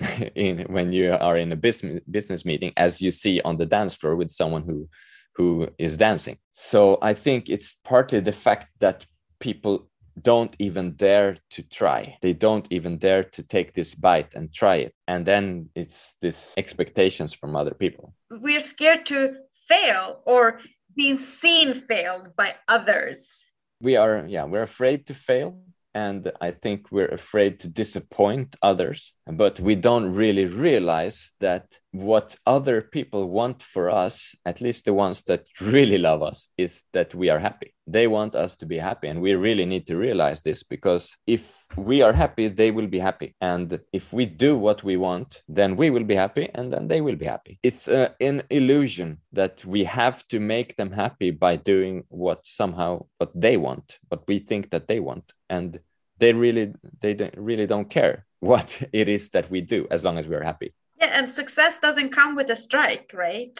in 0.34 0.60
when 0.68 0.92
you 0.92 1.12
are 1.12 1.36
in 1.36 1.50
a 1.52 1.56
business 1.56 2.00
business 2.10 2.44
meeting 2.44 2.72
as 2.76 3.02
you 3.02 3.10
see 3.10 3.40
on 3.42 3.56
the 3.56 3.66
dance 3.66 3.94
floor 3.94 4.14
with 4.14 4.30
someone 4.30 4.62
who 4.62 4.88
who 5.34 5.68
is 5.78 5.96
dancing 5.96 6.36
so 6.52 6.98
i 7.02 7.12
think 7.12 7.48
it's 7.48 7.76
partly 7.84 8.20
the 8.20 8.32
fact 8.32 8.68
that 8.78 9.04
people 9.40 9.87
don't 10.22 10.54
even 10.58 10.92
dare 10.92 11.36
to 11.50 11.62
try. 11.62 12.18
They 12.22 12.32
don't 12.32 12.66
even 12.70 12.98
dare 12.98 13.24
to 13.24 13.42
take 13.42 13.72
this 13.72 13.94
bite 13.94 14.34
and 14.34 14.52
try 14.52 14.76
it. 14.76 14.92
And 15.06 15.24
then 15.24 15.70
it's 15.74 16.16
this 16.20 16.54
expectations 16.56 17.34
from 17.34 17.56
other 17.56 17.74
people. 17.74 18.14
We're 18.30 18.60
scared 18.60 19.06
to 19.06 19.34
fail 19.68 20.22
or 20.26 20.60
being 20.96 21.16
seen 21.16 21.74
failed 21.74 22.34
by 22.36 22.54
others. 22.66 23.44
We 23.80 23.96
are 23.96 24.24
yeah 24.26 24.44
we're 24.44 24.62
afraid 24.62 25.06
to 25.06 25.14
fail 25.14 25.60
and 25.94 26.30
I 26.40 26.50
think 26.50 26.90
we're 26.90 27.08
afraid 27.08 27.60
to 27.60 27.68
disappoint 27.68 28.56
others. 28.62 29.12
But 29.26 29.60
we 29.60 29.74
don't 29.74 30.14
really 30.14 30.46
realize 30.46 31.32
that 31.40 31.78
what 31.92 32.36
other 32.46 32.80
people 32.80 33.28
want 33.28 33.62
for 33.62 33.90
us, 33.90 34.34
at 34.46 34.60
least 34.60 34.84
the 34.84 34.94
ones 34.94 35.22
that 35.24 35.44
really 35.60 35.98
love 35.98 36.22
us, 36.22 36.48
is 36.56 36.82
that 36.92 37.14
we 37.14 37.28
are 37.28 37.38
happy. 37.38 37.74
They 37.86 38.06
want 38.06 38.34
us 38.34 38.56
to 38.56 38.66
be 38.66 38.78
happy. 38.78 39.08
And 39.08 39.20
we 39.20 39.34
really 39.34 39.66
need 39.66 39.86
to 39.88 39.96
realize 39.96 40.42
this 40.42 40.62
because 40.62 41.16
if 41.26 41.64
we 41.76 42.00
are 42.02 42.12
happy, 42.12 42.48
they 42.48 42.70
will 42.70 42.86
be 42.86 42.98
happy. 42.98 43.34
And 43.40 43.78
if 43.92 44.12
we 44.12 44.24
do 44.24 44.56
what 44.56 44.82
we 44.82 44.96
want, 44.96 45.42
then 45.48 45.76
we 45.76 45.90
will 45.90 46.04
be 46.04 46.14
happy 46.14 46.48
and 46.54 46.72
then 46.72 46.88
they 46.88 47.00
will 47.00 47.16
be 47.16 47.26
happy. 47.26 47.58
It's 47.62 47.88
uh, 47.88 48.10
an 48.20 48.42
illusion 48.50 49.18
that 49.32 49.64
we 49.64 49.84
have 49.84 50.26
to 50.28 50.40
make 50.40 50.76
them 50.76 50.92
happy 50.92 51.30
by 51.30 51.56
doing 51.56 52.04
what 52.08 52.46
somehow 52.46 53.06
what 53.18 53.32
they 53.34 53.56
want, 53.56 53.98
what 54.08 54.26
we 54.26 54.38
think 54.38 54.70
that 54.70 54.88
they 54.88 55.00
want. 55.00 55.32
And 55.48 55.80
they 56.18 56.32
really 56.32 56.72
they 57.00 57.14
don't, 57.14 57.34
really 57.36 57.66
don't 57.66 57.88
care 57.88 58.26
what 58.40 58.80
it 58.92 59.08
is 59.08 59.30
that 59.30 59.50
we 59.50 59.60
do 59.60 59.86
as 59.90 60.04
long 60.04 60.18
as 60.18 60.26
we're 60.26 60.42
happy. 60.42 60.74
Yeah 61.00 61.10
and 61.12 61.30
success 61.30 61.78
doesn't 61.78 62.10
come 62.10 62.34
with 62.34 62.50
a 62.50 62.56
strike 62.56 63.10
right? 63.14 63.58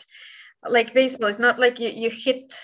Like 0.66 0.94
baseball 0.94 1.28
it's 1.28 1.38
not 1.38 1.58
like 1.58 1.78
you, 1.80 1.90
you 1.90 2.10
hit 2.10 2.54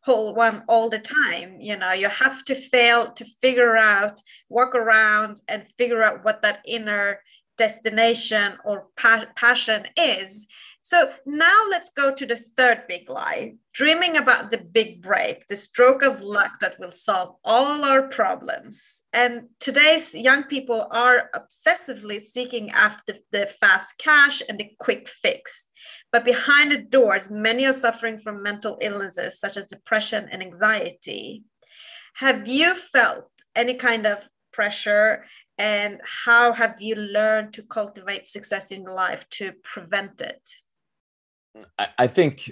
hole 0.00 0.34
one 0.34 0.62
all 0.68 0.88
the 0.88 0.98
time 0.98 1.56
you 1.60 1.76
know? 1.76 1.92
You 1.92 2.08
have 2.08 2.44
to 2.44 2.54
fail 2.54 3.10
to 3.12 3.24
figure 3.42 3.76
out 3.76 4.20
walk 4.48 4.74
around 4.74 5.40
and 5.48 5.66
figure 5.78 6.02
out 6.02 6.24
what 6.24 6.42
that 6.42 6.60
inner 6.66 7.20
destination 7.56 8.58
or 8.64 8.86
pa- 8.96 9.30
passion 9.34 9.86
is 9.96 10.46
so 10.86 11.10
now 11.26 11.64
let's 11.68 11.90
go 11.90 12.14
to 12.14 12.24
the 12.24 12.36
third 12.36 12.84
big 12.86 13.10
lie 13.10 13.54
dreaming 13.74 14.16
about 14.16 14.52
the 14.52 14.58
big 14.58 15.02
break, 15.02 15.48
the 15.48 15.56
stroke 15.56 16.04
of 16.04 16.22
luck 16.22 16.60
that 16.60 16.78
will 16.78 16.92
solve 16.92 17.34
all 17.44 17.84
our 17.84 18.06
problems. 18.06 19.02
And 19.12 19.48
today's 19.58 20.14
young 20.14 20.44
people 20.44 20.86
are 20.92 21.28
obsessively 21.34 22.22
seeking 22.22 22.70
after 22.70 23.14
the 23.32 23.48
fast 23.48 23.98
cash 23.98 24.42
and 24.48 24.60
the 24.60 24.70
quick 24.78 25.08
fix. 25.08 25.66
But 26.12 26.24
behind 26.24 26.70
the 26.70 26.82
doors, 26.82 27.32
many 27.32 27.66
are 27.66 27.72
suffering 27.72 28.20
from 28.20 28.44
mental 28.44 28.78
illnesses 28.80 29.40
such 29.40 29.56
as 29.56 29.66
depression 29.66 30.28
and 30.30 30.40
anxiety. 30.40 31.42
Have 32.14 32.46
you 32.46 32.76
felt 32.76 33.28
any 33.56 33.74
kind 33.74 34.06
of 34.06 34.28
pressure 34.52 35.24
and 35.58 36.00
how 36.24 36.52
have 36.52 36.76
you 36.78 36.94
learned 36.94 37.54
to 37.54 37.64
cultivate 37.64 38.28
success 38.28 38.70
in 38.70 38.84
life 38.84 39.28
to 39.30 39.50
prevent 39.64 40.20
it? 40.20 40.48
I 41.98 42.06
think 42.06 42.50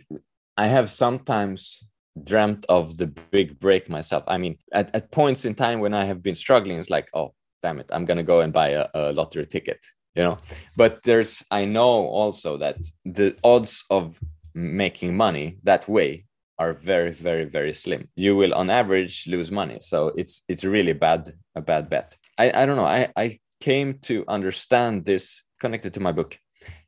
I 0.57 0.67
have 0.67 0.91
sometimes 0.91 1.85
dreamt 2.23 2.65
of 2.69 2.97
the 2.97 3.07
big 3.07 3.59
break 3.59 3.89
myself. 3.89 4.25
I 4.27 4.39
mean, 4.39 4.59
at, 4.73 4.95
at 4.95 5.11
points 5.11 5.45
in 5.45 5.55
time 5.55 5.81
when 5.81 5.95
I 5.95 6.05
have 6.05 6.23
been 6.23 6.35
struggling, 6.35 6.79
it's 6.79 6.91
like, 6.91 7.09
oh, 7.15 7.35
damn 7.63 7.81
it, 7.81 7.91
I'm 7.93 8.05
going 8.05 8.19
to 8.19 8.23
go 8.23 8.41
and 8.41 8.53
buy 8.53 8.69
a, 8.69 8.87
a 8.95 9.13
lottery 9.13 9.47
ticket, 9.47 9.85
you 10.15 10.23
know? 10.23 10.39
But 10.77 11.03
there's, 11.03 11.43
I 11.51 11.65
know 11.65 12.07
also 12.07 12.57
that 12.59 12.79
the 13.05 13.37
odds 13.43 13.83
of 13.91 14.21
making 14.55 15.17
money 15.17 15.59
that 15.65 15.89
way 15.89 16.25
are 16.59 16.73
very 16.73 17.11
very 17.13 17.45
very 17.45 17.73
slim. 17.73 18.09
You 18.15 18.37
will 18.37 18.55
on 18.55 18.71
average 18.71 19.27
lose 19.27 19.51
money. 19.51 19.79
So 19.81 20.13
it's 20.17 20.45
it's 20.49 20.65
really 20.65 20.93
bad 20.93 21.33
a 21.57 21.61
bad 21.61 21.91
bet. 21.91 22.17
I 22.39 22.63
i 22.63 22.67
don't 22.67 22.77
know. 22.77 22.87
I 22.87 23.09
i 23.17 23.37
came 23.61 23.99
to 24.03 24.25
understand 24.29 25.05
this 25.05 25.43
connected 25.61 25.95
to 25.95 26.01
my 26.01 26.13
book 26.13 26.39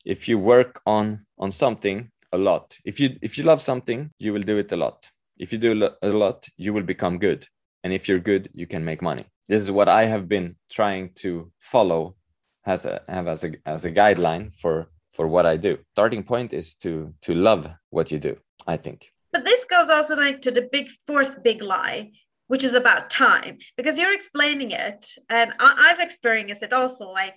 if 0.06 0.28
you 0.28 0.38
work 0.38 0.80
on 0.86 1.26
on 1.38 1.50
something 1.52 2.10
a 2.32 2.38
lot 2.38 2.78
if 2.84 2.98
you 3.00 3.08
if 3.20 3.36
you 3.36 3.44
love 3.44 3.60
something 3.60 4.10
you 4.18 4.32
will 4.32 4.46
do 4.52 4.56
it 4.56 4.72
a 4.72 4.76
lot 4.84 5.10
if 5.36 5.52
you 5.52 5.58
do 5.58 5.72
a 6.02 6.08
lot 6.08 6.48
you 6.56 6.72
will 6.72 6.82
become 6.94 7.18
good 7.18 7.46
and 7.82 7.92
if 7.92 8.08
you're 8.08 8.24
good 8.32 8.48
you 8.60 8.66
can 8.66 8.82
make 8.84 9.02
money 9.02 9.26
this 9.48 9.62
is 9.62 9.70
what 9.70 9.88
I 9.88 10.06
have 10.06 10.28
been 10.28 10.56
trying 10.70 11.10
to 11.16 11.50
follow 11.60 12.16
as 12.64 12.84
a 12.84 13.00
have 13.08 13.28
as 13.28 13.44
a 13.44 13.52
as 13.64 13.84
a 13.84 13.92
guideline 13.92 14.54
for 14.54 14.88
for 15.12 15.28
what 15.28 15.46
I 15.46 15.56
do. 15.56 15.78
Starting 15.92 16.24
point 16.24 16.52
is 16.52 16.74
to 16.76 17.14
to 17.22 17.34
love 17.34 17.68
what 17.90 18.10
you 18.10 18.18
do. 18.18 18.36
I 18.66 18.76
think. 18.76 19.12
But 19.32 19.44
this 19.44 19.64
goes 19.64 19.90
also 19.90 20.16
like 20.16 20.42
to 20.42 20.50
the 20.50 20.68
big 20.72 20.88
fourth 21.06 21.42
big 21.42 21.62
lie, 21.62 22.10
which 22.48 22.64
is 22.64 22.74
about 22.74 23.10
time, 23.10 23.58
because 23.76 23.98
you're 23.98 24.14
explaining 24.14 24.72
it, 24.72 25.06
and 25.30 25.52
I, 25.60 25.90
I've 25.90 26.00
experienced 26.00 26.62
it 26.62 26.72
also. 26.72 27.10
Like 27.10 27.34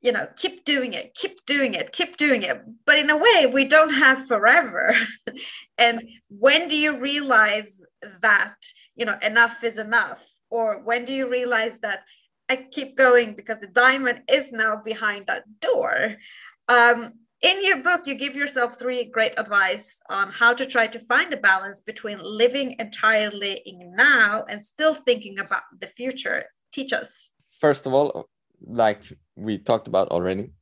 you 0.00 0.12
know 0.12 0.28
keep 0.36 0.64
doing 0.64 0.92
it 0.92 1.14
keep 1.14 1.44
doing 1.46 1.74
it 1.74 1.92
keep 1.92 2.16
doing 2.16 2.42
it. 2.42 2.62
But 2.86 2.98
in 2.98 3.10
a 3.10 3.16
way 3.16 3.46
we 3.52 3.64
don't 3.64 3.92
have 3.92 4.26
forever. 4.26 4.94
And 5.80 6.08
when 6.28 6.66
do 6.66 6.76
you 6.76 6.98
realize 6.98 7.80
that 8.20 8.56
you 8.96 9.04
know 9.06 9.18
enough 9.22 9.62
is 9.62 9.78
enough? 9.78 10.24
Or 10.50 10.82
when 10.82 11.04
do 11.04 11.12
you 11.12 11.28
realize 11.28 11.78
that 11.80 12.00
i 12.50 12.56
keep 12.56 12.96
going 12.96 13.34
because 13.34 13.60
the 13.60 13.66
diamond 13.66 14.22
is 14.28 14.52
now 14.52 14.82
behind 14.84 15.26
that 15.26 15.44
door? 15.60 16.16
Um, 16.68 17.12
in 17.42 17.64
your 17.64 17.76
book 17.76 18.06
you 18.06 18.14
give 18.14 18.34
yourself 18.34 18.78
three 18.78 19.04
great 19.04 19.34
advice 19.38 20.00
on 20.10 20.32
how 20.32 20.52
to 20.52 20.66
try 20.66 20.88
to 20.88 20.98
find 20.98 21.32
a 21.32 21.36
balance 21.36 21.80
between 21.80 22.18
living 22.20 22.74
entirely 22.80 23.62
in 23.64 23.94
now 23.94 24.44
and 24.50 24.60
still 24.60 24.94
thinking 24.94 25.38
about 25.38 25.62
the 25.80 25.86
future. 25.86 26.44
Teach 26.72 26.92
us. 26.92 27.30
First 27.60 27.86
of 27.86 27.94
all 27.94 28.28
like 28.66 29.02
we 29.36 29.58
talked 29.58 29.88
about 29.88 30.08
already, 30.08 30.52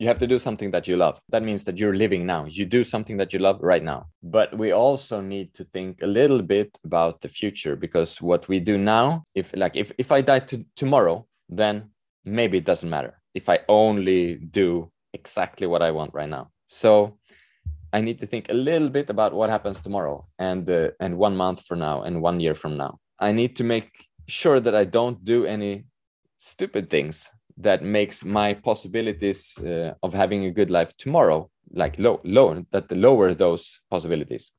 you 0.00 0.08
have 0.08 0.18
to 0.18 0.26
do 0.26 0.38
something 0.38 0.70
that 0.70 0.88
you 0.88 0.96
love. 0.96 1.20
That 1.28 1.42
means 1.42 1.64
that 1.64 1.78
you're 1.78 1.94
living 1.94 2.24
now. 2.24 2.46
You 2.46 2.64
do 2.64 2.82
something 2.82 3.18
that 3.18 3.34
you 3.34 3.38
love 3.38 3.58
right 3.60 3.82
now. 3.82 4.06
But 4.22 4.56
we 4.56 4.72
also 4.72 5.20
need 5.20 5.52
to 5.54 5.64
think 5.64 6.00
a 6.02 6.06
little 6.06 6.40
bit 6.40 6.78
about 6.84 7.20
the 7.20 7.28
future 7.28 7.76
because 7.76 8.22
what 8.22 8.48
we 8.48 8.60
do 8.60 8.78
now, 8.78 9.24
if 9.34 9.54
like 9.54 9.76
if, 9.76 9.92
if 9.98 10.10
I 10.10 10.22
die 10.22 10.38
to, 10.38 10.64
tomorrow, 10.74 11.26
then 11.50 11.90
maybe 12.24 12.56
it 12.58 12.64
doesn't 12.64 12.88
matter 12.88 13.20
if 13.34 13.50
I 13.50 13.60
only 13.68 14.36
do 14.36 14.90
exactly 15.12 15.66
what 15.66 15.82
I 15.82 15.90
want 15.90 16.14
right 16.14 16.28
now. 16.28 16.50
So 16.66 17.18
I 17.92 18.00
need 18.00 18.20
to 18.20 18.26
think 18.26 18.48
a 18.48 18.54
little 18.54 18.88
bit 18.88 19.10
about 19.10 19.34
what 19.34 19.50
happens 19.50 19.82
tomorrow 19.82 20.26
and 20.38 20.68
uh, 20.70 20.90
and 21.00 21.18
one 21.18 21.36
month 21.36 21.66
from 21.66 21.80
now 21.80 22.02
and 22.02 22.22
one 22.22 22.40
year 22.40 22.54
from 22.54 22.78
now. 22.78 22.98
I 23.18 23.32
need 23.32 23.54
to 23.56 23.64
make 23.64 23.90
sure 24.28 24.60
that 24.60 24.74
I 24.74 24.84
don't 24.84 25.22
do 25.24 25.44
any 25.44 25.84
stupid 26.38 26.88
things 26.88 27.28
that 27.62 27.82
makes 27.82 28.24
my 28.24 28.54
possibilities 28.54 29.58
uh, 29.58 29.94
of 30.02 30.12
having 30.14 30.44
a 30.44 30.50
good 30.50 30.70
life 30.70 30.96
tomorrow 30.96 31.50
like 31.72 31.98
low 31.98 32.20
low 32.24 32.64
that 32.72 32.90
lower 32.90 33.34
those 33.34 33.80
possibilities. 33.90 34.52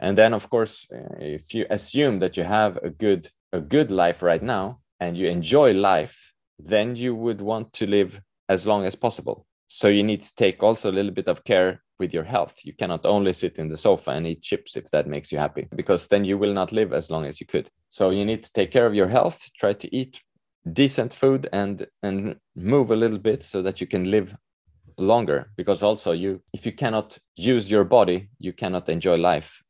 And 0.00 0.16
then 0.16 0.34
of 0.34 0.50
course 0.50 0.86
uh, 0.92 1.16
if 1.18 1.54
you 1.54 1.66
assume 1.70 2.18
that 2.20 2.36
you 2.36 2.44
have 2.44 2.78
a 2.82 2.90
good 2.90 3.30
a 3.52 3.60
good 3.60 3.90
life 3.90 4.22
right 4.22 4.42
now 4.42 4.80
and 5.00 5.16
you 5.16 5.28
enjoy 5.28 5.72
life 5.72 6.32
then 6.58 6.96
you 6.96 7.14
would 7.14 7.40
want 7.40 7.72
to 7.72 7.86
live 7.86 8.20
as 8.48 8.66
long 8.66 8.84
as 8.84 8.94
possible. 8.96 9.46
So 9.68 9.88
you 9.88 10.02
need 10.02 10.22
to 10.22 10.34
take 10.34 10.62
also 10.62 10.90
a 10.90 10.96
little 10.98 11.12
bit 11.12 11.28
of 11.28 11.44
care 11.44 11.82
with 11.98 12.14
your 12.14 12.24
health. 12.24 12.54
You 12.64 12.72
cannot 12.72 13.04
only 13.04 13.32
sit 13.32 13.58
in 13.58 13.68
the 13.68 13.76
sofa 13.76 14.12
and 14.12 14.26
eat 14.26 14.42
chips 14.42 14.76
if 14.76 14.90
that 14.90 15.06
makes 15.06 15.30
you 15.30 15.38
happy 15.38 15.68
because 15.76 16.06
then 16.06 16.24
you 16.24 16.38
will 16.38 16.54
not 16.54 16.72
live 16.72 16.92
as 16.92 17.10
long 17.10 17.26
as 17.26 17.40
you 17.40 17.46
could. 17.46 17.68
So 17.88 18.10
you 18.10 18.24
need 18.24 18.42
to 18.44 18.52
take 18.52 18.70
care 18.70 18.86
of 18.86 18.94
your 18.94 19.08
health 19.08 19.40
try 19.56 19.72
to 19.74 19.94
eat 19.94 20.22
decent 20.72 21.14
food 21.14 21.48
and 21.52 21.86
and 22.02 22.36
move 22.54 22.90
a 22.90 22.96
little 22.96 23.18
bit 23.18 23.44
so 23.44 23.62
that 23.62 23.80
you 23.80 23.86
can 23.86 24.10
live 24.10 24.36
longer. 24.96 25.50
Because 25.56 25.82
also 25.82 26.12
you 26.12 26.42
if 26.52 26.66
you 26.66 26.72
cannot 26.72 27.18
use 27.36 27.70
your 27.70 27.84
body 27.84 28.30
you 28.38 28.52
cannot 28.52 28.88
enjoy 28.88 29.16
life 29.16 29.62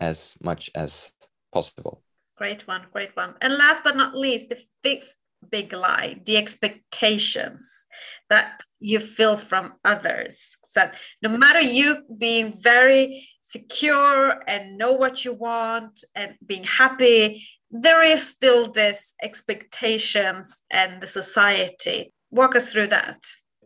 as 0.00 0.36
much 0.42 0.70
as 0.74 1.12
possible. 1.52 2.02
Great 2.36 2.66
one 2.66 2.86
great 2.92 3.14
one. 3.16 3.34
And 3.40 3.56
last 3.56 3.84
but 3.84 3.96
not 3.96 4.16
least 4.16 4.48
the 4.48 4.58
fifth 4.82 5.14
big 5.50 5.72
lie 5.72 6.20
the 6.26 6.36
expectations 6.36 7.86
that 8.28 8.60
you 8.78 9.00
feel 9.00 9.36
from 9.36 9.72
others. 9.84 10.56
So 10.64 10.90
no 11.22 11.30
matter 11.30 11.60
you 11.60 12.02
being 12.18 12.52
very 12.52 13.26
secure 13.40 14.40
and 14.46 14.78
know 14.78 14.92
what 14.92 15.24
you 15.24 15.32
want 15.32 16.04
and 16.14 16.36
being 16.46 16.64
happy 16.64 17.46
there 17.70 18.02
is 18.02 18.26
still 18.26 18.70
this 18.70 19.14
expectations 19.22 20.62
and 20.70 21.00
the 21.00 21.06
society. 21.06 22.12
Walk 22.30 22.56
us 22.56 22.72
through 22.72 22.88
that. 22.88 23.18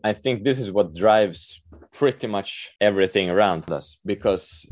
I 0.03 0.13
think 0.13 0.45
this 0.45 0.59
is 0.59 0.71
what 0.71 0.95
drives 0.95 1.63
pretty 1.93 2.27
much 2.27 2.71
everything 2.81 3.31
around 3.31 3.71
us 3.71 3.97
because 4.05 4.67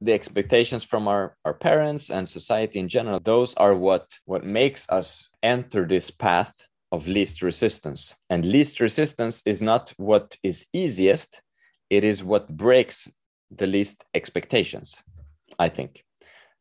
the 0.00 0.12
expectations 0.12 0.84
from 0.84 1.08
our, 1.08 1.36
our 1.44 1.54
parents 1.54 2.10
and 2.10 2.28
society 2.28 2.78
in 2.78 2.88
general 2.88 3.18
those 3.18 3.54
are 3.54 3.74
what 3.74 4.06
what 4.26 4.44
makes 4.44 4.86
us 4.90 5.30
enter 5.42 5.86
this 5.86 6.10
path 6.10 6.54
of 6.92 7.08
least 7.08 7.42
resistance. 7.42 8.14
And 8.30 8.44
least 8.44 8.78
resistance 8.78 9.42
is 9.44 9.60
not 9.60 9.92
what 9.96 10.36
is 10.42 10.66
easiest 10.72 11.42
it 11.90 12.04
is 12.04 12.22
what 12.22 12.48
breaks 12.56 13.08
the 13.50 13.66
least 13.66 14.04
expectations 14.14 15.02
i 15.58 15.68
think. 15.68 16.04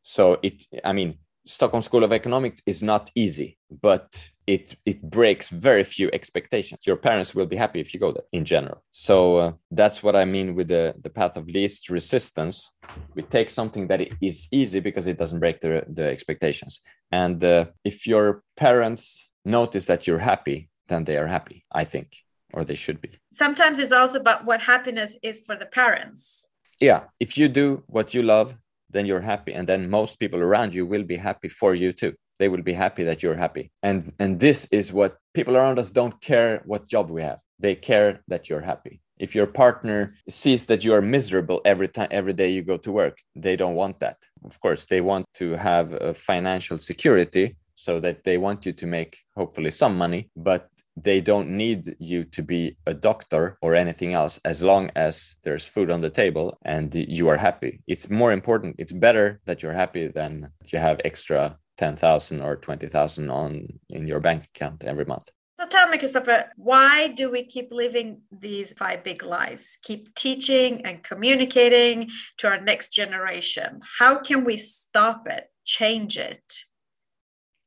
So 0.02 0.40
it 0.42 0.64
i 0.84 0.92
mean 0.94 1.20
Stockholm 1.48 1.84
School 1.84 2.04
of 2.04 2.12
Economics 2.12 2.62
is 2.66 2.82
not 2.82 3.12
easy, 3.16 3.58
but 3.82 4.30
it 4.48 4.76
it 4.86 5.02
breaks 5.02 5.50
very 5.50 5.84
few 5.84 6.10
expectations. 6.12 6.82
Your 6.86 6.98
parents 6.98 7.36
will 7.36 7.46
be 7.46 7.56
happy 7.56 7.80
if 7.80 7.94
you 7.94 8.00
go 8.00 8.12
there 8.12 8.24
in 8.32 8.46
general. 8.46 8.84
So 8.92 9.38
uh, 9.38 9.52
that's 9.72 10.02
what 10.02 10.16
I 10.16 10.26
mean 10.26 10.56
with 10.56 10.68
the 10.68 10.96
the 11.00 11.10
path 11.10 11.38
of 11.38 11.48
least 11.48 11.90
resistance. 11.90 12.72
We 13.16 13.24
take 13.24 13.50
something 13.50 13.88
that 13.88 14.02
is 14.22 14.48
easy 14.52 14.80
because 14.80 15.08
it 15.08 15.18
doesn't 15.18 15.40
break 15.40 15.62
the 15.62 15.84
the 15.88 16.06
expectations. 16.06 16.82
And 17.12 17.44
uh, 17.44 17.66
if 17.84 18.08
your 18.08 18.44
parents 18.56 19.30
notice 19.44 19.86
that 19.86 20.08
you're 20.08 20.26
happy, 20.34 20.70
then 20.88 21.04
they 21.04 21.18
are 21.18 21.28
happy. 21.28 21.66
I 21.72 21.86
think, 21.86 22.08
or 22.54 22.64
they 22.64 22.76
should 22.76 23.02
be. 23.02 23.12
Sometimes 23.32 23.78
it's 23.80 23.92
also 23.92 24.20
about 24.20 24.46
what 24.46 24.62
happiness 24.62 25.18
is 25.22 25.42
for 25.46 25.56
the 25.56 25.68
parents. 25.68 26.48
Yeah, 26.80 27.04
if 27.20 27.38
you 27.38 27.48
do 27.48 27.84
what 27.88 28.14
you 28.14 28.22
love, 28.22 28.58
then 28.90 29.06
you're 29.06 29.22
happy. 29.22 29.54
And 29.54 29.68
then 29.68 29.90
most 29.90 30.20
people 30.20 30.42
around 30.42 30.74
you 30.74 30.86
will 30.86 31.04
be 31.04 31.18
happy 31.18 31.50
for 31.50 31.76
you 31.76 31.94
too. 31.94 32.14
They 32.40 32.50
will 32.50 32.62
be 32.62 32.74
happy 32.74 33.04
that 33.04 33.24
you're 33.24 33.36
happy. 33.36 33.72
And 33.82 34.14
and 34.20 34.40
this 34.40 34.68
is 34.72 34.92
what 34.92 35.18
people 35.34 35.56
around 35.58 35.80
us 35.80 35.92
don't 35.92 36.20
care 36.22 36.62
what 36.66 36.88
job 36.88 37.10
we 37.10 37.22
have. 37.22 37.40
They 37.60 37.76
care 37.76 38.22
that 38.28 38.50
you're 38.50 38.62
happy. 38.62 39.02
If 39.18 39.34
your 39.34 39.48
partner 39.48 40.16
sees 40.28 40.66
that 40.66 40.84
you 40.84 40.94
are 40.94 41.02
miserable 41.02 41.62
every 41.64 41.88
time 41.88 42.10
every 42.12 42.34
day 42.34 42.50
you 42.50 42.62
go 42.64 42.78
to 42.78 42.92
work 42.92 43.18
they 43.36 43.56
don't 43.56 43.76
want 43.76 44.00
that. 44.00 44.18
Of 44.44 44.60
course 44.60 44.86
they 44.86 45.02
want 45.02 45.26
to 45.36 45.54
have 45.54 45.94
a 45.94 46.14
financial 46.14 46.78
security 46.80 47.56
so 47.76 48.00
that 48.00 48.24
they 48.24 48.38
want 48.38 48.66
you 48.66 48.74
to 48.74 48.86
make 48.86 49.18
hopefully 49.36 49.72
some 49.72 49.98
money 49.98 50.30
but 50.36 50.70
they 50.96 51.20
don't 51.20 51.50
need 51.50 51.96
you 52.00 52.24
to 52.24 52.42
be 52.42 52.78
a 52.86 52.94
doctor 52.94 53.58
or 53.62 53.76
anything 53.76 54.14
else 54.14 54.40
as 54.46 54.64
long 54.64 54.90
as 54.96 55.36
there's 55.44 55.66
food 55.66 55.92
on 55.92 56.02
the 56.02 56.10
table 56.10 56.58
and 56.64 56.96
you 56.96 57.28
are 57.28 57.38
happy. 57.38 57.82
It's 57.88 58.10
more 58.10 58.32
important 58.32 58.76
it's 58.80 58.94
better 58.94 59.42
that 59.46 59.62
you're 59.62 59.74
happy 59.74 60.08
than 60.08 60.52
you 60.66 60.80
have 60.80 61.02
extra 61.04 61.58
10,000 61.78 62.42
or 62.42 62.56
20,000 62.56 63.30
on 63.30 63.68
in 63.90 64.08
your 64.08 64.22
bank 64.22 64.46
account 64.56 64.84
every 64.84 65.06
month. 65.06 65.28
So 65.60 65.68
tell 65.68 65.88
me 65.90 65.98
christopher 65.98 66.46
why 66.56 67.10
do 67.10 67.32
we 67.32 67.46
keep 67.46 67.72
living 67.72 68.22
these 68.32 68.74
five 68.74 69.04
big 69.04 69.24
lies? 69.24 69.78
Keep 69.84 70.16
teaching 70.16 70.86
and 70.86 71.04
communicating 71.04 72.10
to 72.38 72.48
our 72.48 72.60
next 72.62 72.90
generation. 72.90 73.82
How 74.00 74.20
can 74.20 74.46
we 74.46 74.56
stop 74.58 75.28
it? 75.28 75.50
Change 75.66 76.18
it? 76.18 76.44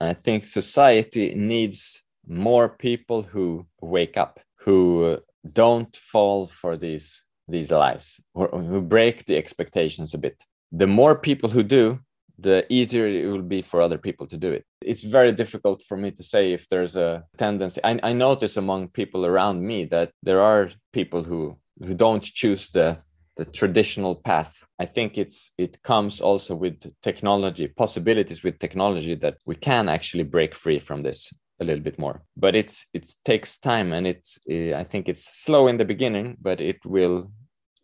I 0.01 0.15
think 0.15 0.45
society 0.45 1.35
needs 1.35 2.03
more 2.29 2.69
people 2.69 3.23
who 3.23 3.67
wake 3.81 4.17
up, 4.17 4.41
who 4.57 5.05
uh, 5.05 5.17
don't 5.53 5.95
fall 5.97 6.47
for 6.47 6.77
these 6.77 7.23
these 7.51 7.71
lies, 7.71 8.21
or 8.35 8.49
who 8.49 8.81
break 8.83 9.25
the 9.25 9.37
expectations 9.37 10.13
a 10.13 10.19
bit. 10.19 10.45
The 10.71 10.87
more 10.87 11.15
people 11.15 11.49
who 11.49 11.63
do, 11.63 12.01
the 12.39 12.67
easier 12.69 13.07
it 13.09 13.27
will 13.27 13.43
be 13.43 13.63
for 13.63 13.81
other 13.81 13.97
people 13.97 14.27
to 14.27 14.37
do 14.37 14.53
it. 14.53 14.65
It's 14.83 15.03
very 15.03 15.33
difficult 15.33 15.83
for 15.83 15.97
me 15.97 16.11
to 16.11 16.23
say 16.23 16.53
if 16.53 16.69
there's 16.69 16.97
a 16.97 17.25
tendency. 17.39 17.81
I, 17.83 17.99
I 18.03 18.13
notice 18.13 18.59
among 18.59 18.89
people 18.89 19.25
around 19.25 19.67
me 19.67 19.87
that 19.87 20.11
there 20.23 20.43
are 20.43 20.71
people 20.93 21.25
who 21.25 21.59
who 21.83 21.95
don't 21.95 22.23
choose 22.23 22.69
the 22.69 22.99
the 23.37 23.45
traditional 23.45 24.17
path. 24.17 24.63
I 24.79 24.85
think 24.85 25.17
it's 25.17 25.53
it 25.57 25.83
comes 25.83 26.21
also 26.21 26.55
with 26.55 26.77
technology, 27.03 27.69
possibilities 27.69 28.43
with 28.43 28.59
technology 28.59 29.15
that 29.17 29.39
we 29.47 29.55
can 29.55 29.89
actually 29.89 30.25
break 30.25 30.55
free 30.55 30.81
from 30.81 31.03
this 31.03 31.33
a 31.61 31.65
little 31.65 31.83
bit 31.83 31.99
more. 31.99 32.23
But 32.37 32.57
it's 32.57 32.87
it 32.95 33.11
takes 33.25 33.59
time 33.59 33.93
and 33.93 34.07
it's 34.07 34.39
uh, 34.51 34.75
i 34.75 34.85
think 34.85 35.09
it's 35.09 35.25
slow 35.45 35.69
in 35.69 35.77
the 35.77 35.85
beginning 35.85 36.37
but 36.41 36.61
it 36.61 36.79
will 36.85 37.31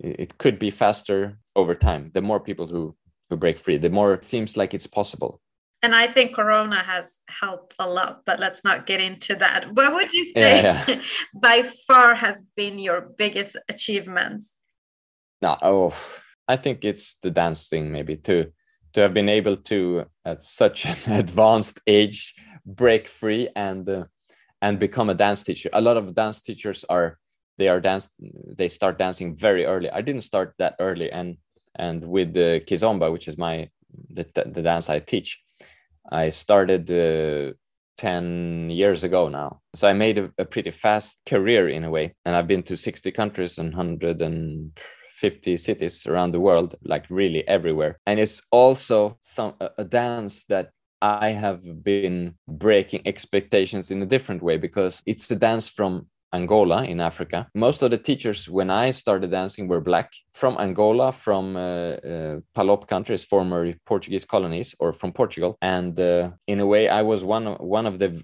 it 0.00 0.38
could 0.38 0.58
be 0.58 0.70
faster 0.70 1.38
over 1.54 1.74
time. 1.74 2.10
The 2.14 2.20
more 2.20 2.40
people 2.40 2.66
who 2.66 2.96
who 3.30 3.36
break 3.36 3.58
free 3.58 3.78
the 3.78 3.90
more 3.90 4.14
it 4.14 4.24
seems 4.24 4.56
like 4.56 4.74
it's 4.74 4.86
possible. 4.86 5.40
And 5.82 5.94
i 5.94 6.06
think 6.06 6.34
corona 6.34 6.76
has 6.76 7.18
helped 7.28 7.74
a 7.78 7.88
lot 7.88 8.22
but 8.24 8.40
let's 8.40 8.62
not 8.64 8.86
get 8.86 9.00
into 9.00 9.34
that. 9.36 9.72
What 9.72 9.92
would 9.94 10.12
you 10.12 10.24
say 10.32 10.62
yeah, 10.62 10.84
yeah. 10.88 11.00
by 11.34 11.62
far 11.86 12.14
has 12.14 12.46
been 12.56 12.78
your 12.78 13.00
biggest 13.18 13.56
achievements? 13.68 14.58
No 15.42 15.56
oh 15.62 15.94
i 16.48 16.56
think 16.56 16.84
it's 16.84 17.16
the 17.22 17.30
dance 17.30 17.68
thing 17.68 17.90
maybe 17.90 18.16
to 18.16 18.52
to 18.94 19.00
have 19.00 19.12
been 19.12 19.28
able 19.28 19.56
to 19.56 20.06
at 20.24 20.42
such 20.42 20.84
an 21.06 21.12
advanced 21.12 21.80
age 21.86 22.34
break 22.66 23.08
free 23.08 23.48
and 23.56 23.88
uh, 23.88 24.04
and 24.62 24.78
become 24.78 25.10
a 25.10 25.14
dance 25.14 25.42
teacher. 25.42 25.70
A 25.72 25.80
lot 25.80 25.96
of 25.96 26.14
dance 26.14 26.40
teachers 26.40 26.84
are 26.88 27.18
they 27.58 27.68
are 27.68 27.80
dance 27.80 28.10
they 28.56 28.68
start 28.68 28.98
dancing 28.98 29.36
very 29.36 29.64
early. 29.64 29.90
I 29.90 30.00
didn't 30.00 30.22
start 30.22 30.54
that 30.58 30.76
early, 30.80 31.10
and 31.10 31.36
and 31.76 32.04
with 32.04 32.34
the 32.34 32.62
kizomba, 32.66 33.12
which 33.12 33.28
is 33.28 33.38
my 33.38 33.68
the, 34.10 34.24
the 34.34 34.62
dance 34.62 34.90
I 34.90 34.98
teach, 34.98 35.40
I 36.10 36.28
started 36.30 36.90
uh, 36.90 37.54
10 37.98 38.70
years 38.70 39.04
ago 39.04 39.28
now. 39.28 39.60
So 39.74 39.88
I 39.88 39.92
made 39.92 40.18
a, 40.18 40.30
a, 40.38 40.44
pretty 40.44 40.70
fast 40.70 41.18
career 41.26 41.68
in 41.68 41.84
a 41.84 41.90
way. 41.90 42.14
And 42.24 42.34
I've 42.34 42.48
been 42.48 42.62
to 42.64 42.76
60 42.76 43.12
countries 43.12 43.58
and 43.58 43.72
150 43.72 45.56
cities 45.56 46.06
around 46.06 46.32
the 46.32 46.40
world, 46.40 46.76
like 46.82 47.06
really 47.08 47.46
everywhere. 47.46 47.98
And 48.06 48.18
it's 48.18 48.42
also 48.50 49.18
some 49.22 49.54
a, 49.60 49.70
a 49.78 49.84
dance 49.84 50.44
that 50.44 50.70
I 51.04 51.32
have 51.32 51.84
been 51.84 52.34
breaking 52.48 53.02
expectations 53.04 53.90
in 53.90 54.00
a 54.00 54.06
different 54.06 54.42
way 54.42 54.56
because 54.56 55.02
it's 55.04 55.30
a 55.30 55.36
dance 55.36 55.68
from 55.68 56.06
Angola 56.32 56.84
in 56.84 56.98
Africa. 56.98 57.46
Most 57.54 57.82
of 57.82 57.90
the 57.90 57.98
teachers, 57.98 58.48
when 58.48 58.70
I 58.70 58.90
started 58.90 59.30
dancing, 59.30 59.68
were 59.68 59.82
black 59.82 60.12
from 60.32 60.56
Angola, 60.58 61.12
from 61.12 61.56
uh, 61.56 61.60
uh, 61.60 62.40
Palop 62.56 62.88
countries, 62.88 63.22
former 63.22 63.74
Portuguese 63.84 64.24
colonies, 64.24 64.74
or 64.80 64.94
from 64.94 65.12
Portugal. 65.12 65.58
And 65.60 66.00
uh, 66.00 66.30
in 66.46 66.60
a 66.60 66.66
way, 66.66 66.88
I 66.88 67.02
was 67.02 67.22
one 67.22 67.46
of, 67.46 67.60
one 67.60 67.86
of 67.86 67.98
the 67.98 68.22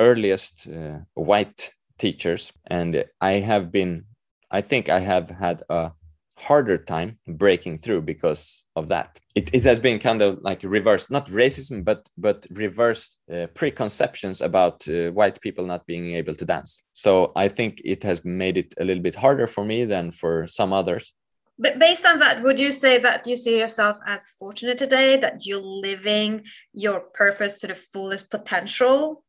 earliest 0.00 0.68
uh, 0.68 0.98
white 1.14 1.70
teachers, 1.96 2.52
and 2.66 3.04
I 3.20 3.34
have 3.34 3.70
been. 3.70 4.04
I 4.50 4.60
think 4.60 4.88
I 4.88 5.00
have 5.00 5.30
had 5.30 5.62
a 5.68 5.92
harder 6.38 6.78
time 6.78 7.18
breaking 7.26 7.78
through 7.78 8.02
because 8.02 8.64
of 8.76 8.88
that. 8.88 9.18
It, 9.34 9.54
it 9.54 9.64
has 9.64 9.80
been 9.80 9.98
kind 9.98 10.22
of 10.22 10.38
like 10.42 10.62
reversed, 10.62 11.10
not 11.10 11.28
racism, 11.28 11.84
but 11.84 12.08
but 12.16 12.46
reversed 12.50 13.16
uh, 13.32 13.46
preconceptions 13.54 14.40
about 14.40 14.86
uh, 14.88 15.10
white 15.12 15.40
people 15.40 15.66
not 15.66 15.86
being 15.86 16.14
able 16.14 16.34
to 16.34 16.44
dance. 16.44 16.82
So 16.92 17.32
I 17.36 17.48
think 17.48 17.80
it 17.84 18.02
has 18.02 18.24
made 18.24 18.58
it 18.58 18.74
a 18.78 18.84
little 18.84 19.02
bit 19.02 19.14
harder 19.14 19.46
for 19.46 19.64
me 19.64 19.84
than 19.84 20.10
for 20.10 20.46
some 20.46 20.72
others. 20.72 21.12
But 21.58 21.78
based 21.78 22.04
on 22.04 22.18
that, 22.18 22.42
would 22.42 22.60
you 22.60 22.70
say 22.70 22.98
that 22.98 23.26
you 23.26 23.34
see 23.34 23.58
yourself 23.58 23.96
as 24.06 24.30
fortunate 24.38 24.76
today 24.76 25.16
that 25.16 25.46
you're 25.46 25.58
living 25.58 26.44
your 26.74 27.00
purpose 27.00 27.60
to 27.60 27.66
the 27.66 27.74
fullest 27.74 28.30
potential? 28.30 29.24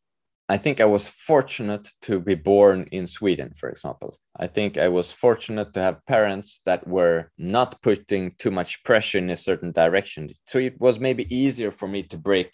I 0.49 0.57
think 0.57 0.79
I 0.79 0.85
was 0.85 1.09
fortunate 1.09 1.89
to 2.03 2.21
be 2.21 2.35
born 2.35 2.87
in 2.91 3.05
Sweden, 3.05 3.51
for 3.57 3.69
example. 3.69 4.17
I 4.39 4.47
think 4.47 4.77
I 4.77 4.87
was 4.87 5.11
fortunate 5.11 5.73
to 5.73 5.81
have 5.81 6.05
parents 6.05 6.61
that 6.65 6.87
were 6.87 7.31
not 7.37 7.81
putting 7.81 8.33
too 8.39 8.51
much 8.51 8.81
pressure 8.85 9.17
in 9.17 9.29
a 9.29 9.35
certain 9.35 9.73
direction. 9.73 10.29
So 10.45 10.59
it 10.59 10.79
was 10.79 10.99
maybe 10.99 11.33
easier 11.35 11.71
for 11.71 11.87
me 11.87 12.03
to 12.03 12.17
break 12.17 12.53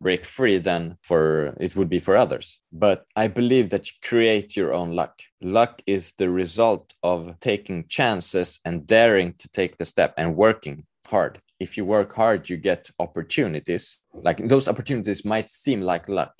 break 0.00 0.24
free 0.26 0.58
than 0.58 0.96
for 1.02 1.54
it 1.58 1.74
would 1.76 1.88
be 1.88 1.98
for 1.98 2.16
others. 2.16 2.58
But 2.72 3.04
I 3.16 3.28
believe 3.28 3.70
that 3.70 3.86
you 3.86 3.92
create 4.02 4.56
your 4.56 4.74
own 4.74 4.90
luck. 4.94 5.14
Luck 5.40 5.82
is 5.86 6.12
the 6.18 6.28
result 6.28 6.92
of 7.02 7.38
taking 7.40 7.86
chances 7.88 8.60
and 8.64 8.86
daring 8.86 9.34
to 9.38 9.48
take 9.48 9.76
the 9.76 9.84
step 9.84 10.12
and 10.18 10.36
working 10.36 10.84
hard. 11.06 11.40
If 11.58 11.76
you 11.76 11.84
work 11.84 12.14
hard, 12.14 12.50
you 12.50 12.56
get 12.56 12.90
opportunities. 12.98 14.02
Like 14.12 14.46
those 14.48 14.68
opportunities 14.68 15.24
might 15.24 15.50
seem 15.50 15.80
like 15.80 16.08
luck, 16.08 16.34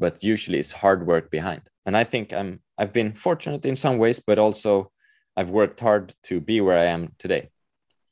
but 0.00 0.24
usually 0.24 0.58
it's 0.58 0.72
hard 0.72 1.06
work 1.06 1.30
behind. 1.30 1.62
And 1.86 1.96
I 1.96 2.04
think 2.04 2.32
I'm 2.32 2.60
I've 2.78 2.92
been 2.92 3.12
fortunate 3.12 3.64
in 3.66 3.76
some 3.76 3.98
ways, 3.98 4.18
but 4.18 4.38
also 4.38 4.90
I've 5.36 5.50
worked 5.50 5.80
hard 5.80 6.14
to 6.24 6.40
be 6.40 6.60
where 6.60 6.78
I 6.78 6.86
am 6.86 7.12
today. 7.18 7.50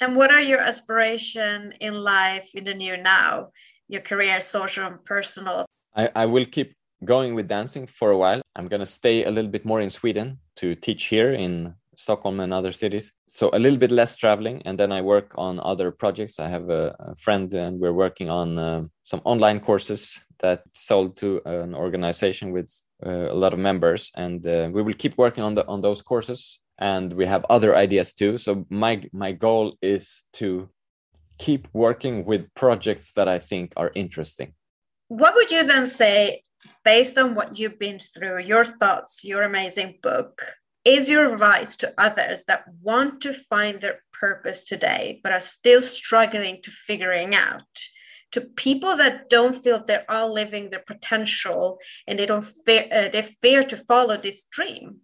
And 0.01 0.15
what 0.15 0.31
are 0.31 0.41
your 0.41 0.61
aspiration 0.61 1.73
in 1.81 1.95
life 1.95 2.55
in 2.55 2.65
the 2.65 2.75
new 2.75 2.97
now? 2.97 3.49
Your 3.89 4.03
career, 4.03 4.41
social 4.41 4.87
and 4.87 5.05
personal. 5.05 5.65
I, 5.97 6.11
I 6.15 6.27
will 6.27 6.45
keep 6.45 6.75
going 7.05 7.35
with 7.35 7.49
dancing 7.49 7.87
for 7.87 8.11
a 8.11 8.19
while. 8.19 8.43
I'm 8.55 8.69
gonna 8.69 8.87
stay 8.87 9.25
a 9.25 9.31
little 9.31 9.51
bit 9.51 9.65
more 9.65 9.81
in 9.81 9.91
Sweden 9.91 10.39
to 10.57 10.75
teach 10.75 11.05
here 11.05 11.33
in 11.33 11.75
Stockholm 11.97 12.39
and 12.41 12.53
other 12.53 12.73
cities. 12.73 13.13
So 13.29 13.51
a 13.53 13.59
little 13.59 13.79
bit 13.79 13.91
less 13.91 14.15
traveling, 14.15 14.63
and 14.65 14.79
then 14.79 14.93
I 14.93 15.01
work 15.01 15.35
on 15.37 15.59
other 15.61 15.91
projects. 15.91 16.39
I 16.39 16.49
have 16.49 16.71
a, 16.71 16.95
a 17.01 17.17
friend, 17.17 17.53
and 17.55 17.81
we're 17.81 17.93
working 17.93 18.31
on 18.31 18.59
um, 18.59 18.91
some 19.03 19.21
online 19.25 19.61
courses 19.61 20.21
that 20.41 20.63
sold 20.75 21.17
to 21.19 21.41
an 21.45 21.75
organization 21.75 22.53
with 22.53 22.71
uh, 23.05 23.31
a 23.31 23.35
lot 23.35 23.53
of 23.53 23.59
members, 23.59 24.11
and 24.15 24.47
uh, 24.47 24.69
we 24.73 24.83
will 24.83 24.95
keep 24.95 25.17
working 25.19 25.45
on 25.45 25.55
the 25.55 25.67
on 25.67 25.81
those 25.81 26.03
courses. 26.03 26.59
And 26.81 27.13
we 27.13 27.27
have 27.27 27.45
other 27.51 27.75
ideas 27.75 28.13
too. 28.13 28.39
So 28.39 28.65
my 28.71 29.03
my 29.13 29.33
goal 29.33 29.77
is 29.83 30.25
to 30.35 30.69
keep 31.39 31.69
working 31.73 32.25
with 32.25 32.53
projects 32.55 33.13
that 33.13 33.29
I 33.29 33.39
think 33.39 33.73
are 33.77 33.91
interesting. 33.95 34.55
What 35.09 35.35
would 35.35 35.51
you 35.51 35.65
then 35.65 35.87
say, 35.87 36.43
based 36.85 37.17
on 37.19 37.35
what 37.35 37.59
you've 37.59 37.79
been 37.79 37.99
through, 37.99 38.43
your 38.43 38.65
thoughts, 38.65 39.25
your 39.25 39.43
amazing 39.43 39.99
book? 40.03 40.43
Is 40.85 41.11
your 41.11 41.33
advice 41.33 41.77
to 41.77 41.93
others 41.99 42.45
that 42.47 42.65
want 42.81 43.21
to 43.23 43.33
find 43.35 43.81
their 43.81 44.01
purpose 44.19 44.65
today 44.65 45.21
but 45.23 45.33
are 45.33 45.41
still 45.41 45.83
struggling 45.83 46.63
to 46.63 46.71
figuring 46.71 47.35
out 47.35 47.63
to 48.33 48.41
people 48.41 48.97
that 48.97 49.31
don't 49.31 49.57
feel 49.63 49.83
they 49.83 49.97
are 49.97 50.05
all 50.09 50.33
living 50.33 50.71
their 50.71 50.85
potential 50.87 51.79
and 52.07 52.19
they 52.19 52.27
don't 52.27 52.45
fear 52.45 52.87
uh, 52.93 53.09
they 53.09 53.23
fear 53.23 53.63
to 53.63 53.77
follow 53.77 54.17
this 54.17 54.45
dream. 54.51 54.99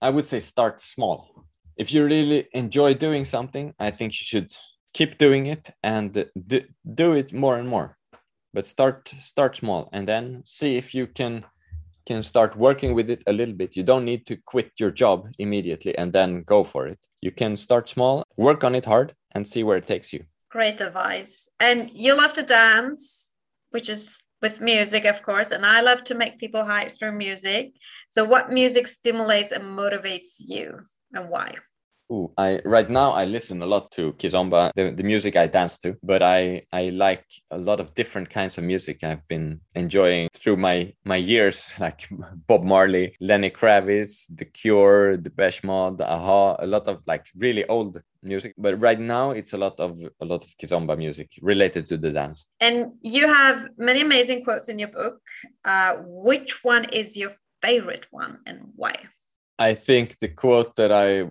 I 0.00 0.10
would 0.10 0.24
say 0.24 0.40
start 0.40 0.80
small. 0.80 1.44
If 1.76 1.92
you 1.92 2.04
really 2.04 2.48
enjoy 2.52 2.94
doing 2.94 3.24
something 3.24 3.74
i 3.78 3.90
think 3.90 4.12
you 4.12 4.24
should 4.24 4.52
keep 4.94 5.18
doing 5.18 5.46
it 5.46 5.70
and 5.82 6.26
do, 6.46 6.60
do 6.94 7.12
it 7.12 7.32
more 7.32 7.56
and 7.58 7.68
more. 7.68 7.96
But 8.54 8.66
start 8.66 9.12
start 9.20 9.56
small 9.56 9.88
and 9.92 10.08
then 10.08 10.42
see 10.44 10.76
if 10.76 10.94
you 10.94 11.06
can 11.06 11.44
can 12.06 12.22
start 12.22 12.56
working 12.56 12.94
with 12.94 13.10
it 13.10 13.22
a 13.26 13.32
little 13.32 13.54
bit. 13.54 13.76
You 13.76 13.82
don't 13.82 14.06
need 14.06 14.24
to 14.26 14.36
quit 14.36 14.72
your 14.80 14.90
job 14.90 15.28
immediately 15.38 15.96
and 15.98 16.10
then 16.10 16.42
go 16.42 16.64
for 16.64 16.86
it. 16.86 16.98
You 17.20 17.30
can 17.30 17.56
start 17.56 17.88
small 17.88 18.24
work 18.36 18.64
on 18.64 18.74
it 18.74 18.86
hard 18.86 19.14
and 19.32 19.46
see 19.46 19.62
where 19.62 19.76
it 19.76 19.86
takes 19.86 20.12
you 20.12 20.24
Great 20.50 20.80
advice. 20.80 21.48
And 21.60 21.90
you 21.90 22.16
love 22.16 22.32
to 22.34 22.42
dance, 22.42 23.30
which 23.70 23.88
is 23.88 24.18
with 24.40 24.60
music, 24.60 25.04
of 25.04 25.22
course, 25.22 25.50
and 25.50 25.66
I 25.66 25.80
love 25.80 26.04
to 26.04 26.14
make 26.14 26.38
people 26.38 26.64
hype 26.64 26.92
through 26.92 27.12
music. 27.12 27.72
So, 28.08 28.24
what 28.24 28.50
music 28.50 28.88
stimulates 28.88 29.52
and 29.52 29.64
motivates 29.64 30.36
you, 30.38 30.80
and 31.12 31.28
why? 31.28 31.56
Ooh, 32.10 32.32
I 32.38 32.60
right 32.64 32.88
now 32.88 33.10
I 33.10 33.26
listen 33.26 33.60
a 33.60 33.66
lot 33.66 33.90
to 33.92 34.14
kizomba, 34.14 34.70
the, 34.74 34.92
the 34.92 35.02
music 35.02 35.36
I 35.36 35.46
dance 35.46 35.76
to, 35.80 35.94
but 36.02 36.22
I 36.22 36.62
I 36.72 36.88
like 36.88 37.26
a 37.50 37.58
lot 37.58 37.80
of 37.80 37.92
different 37.94 38.30
kinds 38.30 38.56
of 38.56 38.64
music. 38.64 39.04
I've 39.04 39.26
been 39.28 39.60
enjoying 39.74 40.30
through 40.32 40.56
my 40.56 40.94
my 41.04 41.16
years, 41.16 41.74
like 41.78 42.08
Bob 42.46 42.64
Marley, 42.64 43.14
Lenny 43.20 43.50
Kravitz, 43.50 44.24
The 44.34 44.46
Cure, 44.46 45.18
Depeche 45.18 45.64
Mode, 45.64 46.00
Aha, 46.00 46.56
a 46.58 46.66
lot 46.66 46.88
of 46.88 47.02
like 47.06 47.26
really 47.36 47.66
old 47.66 48.00
music. 48.22 48.54
But 48.58 48.80
right 48.80 48.98
now 48.98 49.30
it's 49.30 49.52
a 49.52 49.58
lot 49.58 49.78
of 49.78 49.98
a 50.20 50.24
lot 50.24 50.44
of 50.44 50.50
kizomba 50.56 50.96
music 50.96 51.30
related 51.42 51.86
to 51.86 51.96
the 51.96 52.10
dance. 52.10 52.46
And 52.60 52.92
you 53.02 53.26
have 53.26 53.68
many 53.76 54.00
amazing 54.00 54.44
quotes 54.44 54.68
in 54.68 54.78
your 54.78 54.88
book. 54.88 55.20
Uh, 55.64 55.96
which 56.04 56.64
one 56.64 56.84
is 56.86 57.16
your 57.16 57.32
favorite 57.62 58.06
one, 58.10 58.40
and 58.46 58.58
why? 58.76 58.94
I 59.58 59.74
think 59.74 60.18
the 60.18 60.28
quote 60.28 60.76
that 60.76 60.92
I 60.92 61.30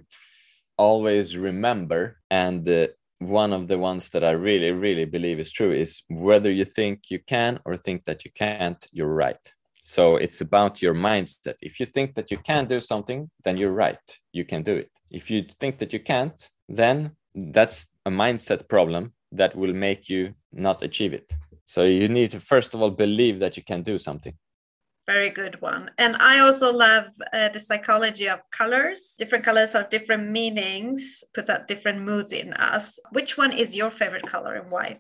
always 0.78 1.36
remember 1.36 2.18
and 2.30 2.68
uh, 2.70 2.88
one 3.20 3.52
of 3.52 3.68
the 3.68 3.78
ones 3.78 4.10
that 4.10 4.24
i 4.24 4.30
really 4.30 4.72
really 4.72 5.06
believe 5.06 5.40
is 5.40 5.52
true 5.52 5.72
is 5.72 6.04
whether 6.08 6.52
you 6.52 6.66
think 6.66 7.10
you 7.10 7.20
can 7.20 7.60
or 7.66 7.76
think 7.76 8.06
that 8.06 8.24
you 8.24 8.32
can't 8.36 8.86
you're 8.92 9.14
right 9.14 9.54
so 9.82 10.18
it's 10.18 10.42
about 10.42 10.82
your 10.82 10.94
mindset 10.94 11.56
if 11.62 11.80
you 11.80 11.86
think 11.86 12.14
that 12.14 12.30
you 12.30 12.38
can 12.38 12.68
do 12.68 12.80
something 12.80 13.30
then 13.44 13.58
you're 13.58 13.72
right 13.72 14.20
you 14.34 14.46
can 14.46 14.62
do 14.62 14.76
it 14.76 14.92
if 15.10 15.32
you 15.32 15.44
think 15.60 15.80
that 15.80 15.94
you 15.94 16.00
can't 16.00 16.50
then 16.68 17.12
that's 17.36 17.88
a 18.06 18.12
mindset 18.12 18.68
problem 18.68 19.14
that 19.32 19.56
will 19.56 19.74
make 19.74 20.10
you 20.10 20.34
not 20.52 20.84
achieve 20.84 21.14
it 21.14 21.36
so 21.66 21.84
you 21.84 22.08
need 22.08 22.32
to 22.32 22.40
first 22.40 22.74
of 22.74 22.82
all 22.82 22.92
believe 22.92 23.40
that 23.40 23.58
you 23.58 23.64
can 23.64 23.82
do 23.82 23.98
something 23.98 24.34
very 25.08 25.30
good 25.30 25.60
one. 25.62 25.90
And 25.98 26.18
I 26.20 26.40
also 26.40 26.72
love 26.72 27.06
uh, 27.32 27.48
the 27.50 27.62
psychology 27.62 28.28
of 28.28 28.42
colors. 28.52 29.16
Different 29.18 29.46
colors 29.46 29.72
have 29.72 29.90
different 29.90 30.30
meanings, 30.30 31.24
puts 31.34 31.50
out 31.50 31.68
different 31.70 32.02
moods 32.02 32.34
in 32.34 32.54
us. 32.54 33.00
Which 33.14 33.38
one 33.38 33.54
is 33.54 33.74
your 33.74 33.90
favorite 33.90 34.28
color 34.28 34.56
and 34.56 34.70
why? 34.70 35.00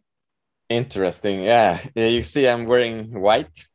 Interesting. 0.69 1.43
Yeah. 1.43 1.79
You 1.93 2.23
see, 2.23 2.47
I'm 2.47 2.65
wearing 2.65 3.19
white. 3.19 3.67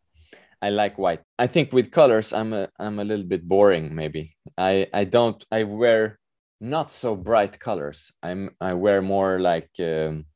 I 0.62 0.70
like 0.70 0.96
white. 0.96 1.20
I 1.38 1.48
think 1.48 1.72
with 1.72 1.90
colors, 1.90 2.32
I'm 2.32 2.52
a 2.52 2.68
I'm 2.78 2.98
a 2.98 3.04
little 3.04 3.26
bit 3.26 3.46
boring. 3.46 3.94
Maybe 3.94 4.36
I 4.56 4.86
I 4.94 5.04
don't 5.04 5.44
I 5.50 5.64
wear 5.64 6.18
not 6.62 6.90
so 6.90 7.16
bright 7.16 7.58
colors. 7.58 8.12
I'm 8.22 8.50
I 8.60 8.74
wear 8.74 9.02
more 9.02 9.40
like 9.40 9.70
um, 9.80 10.26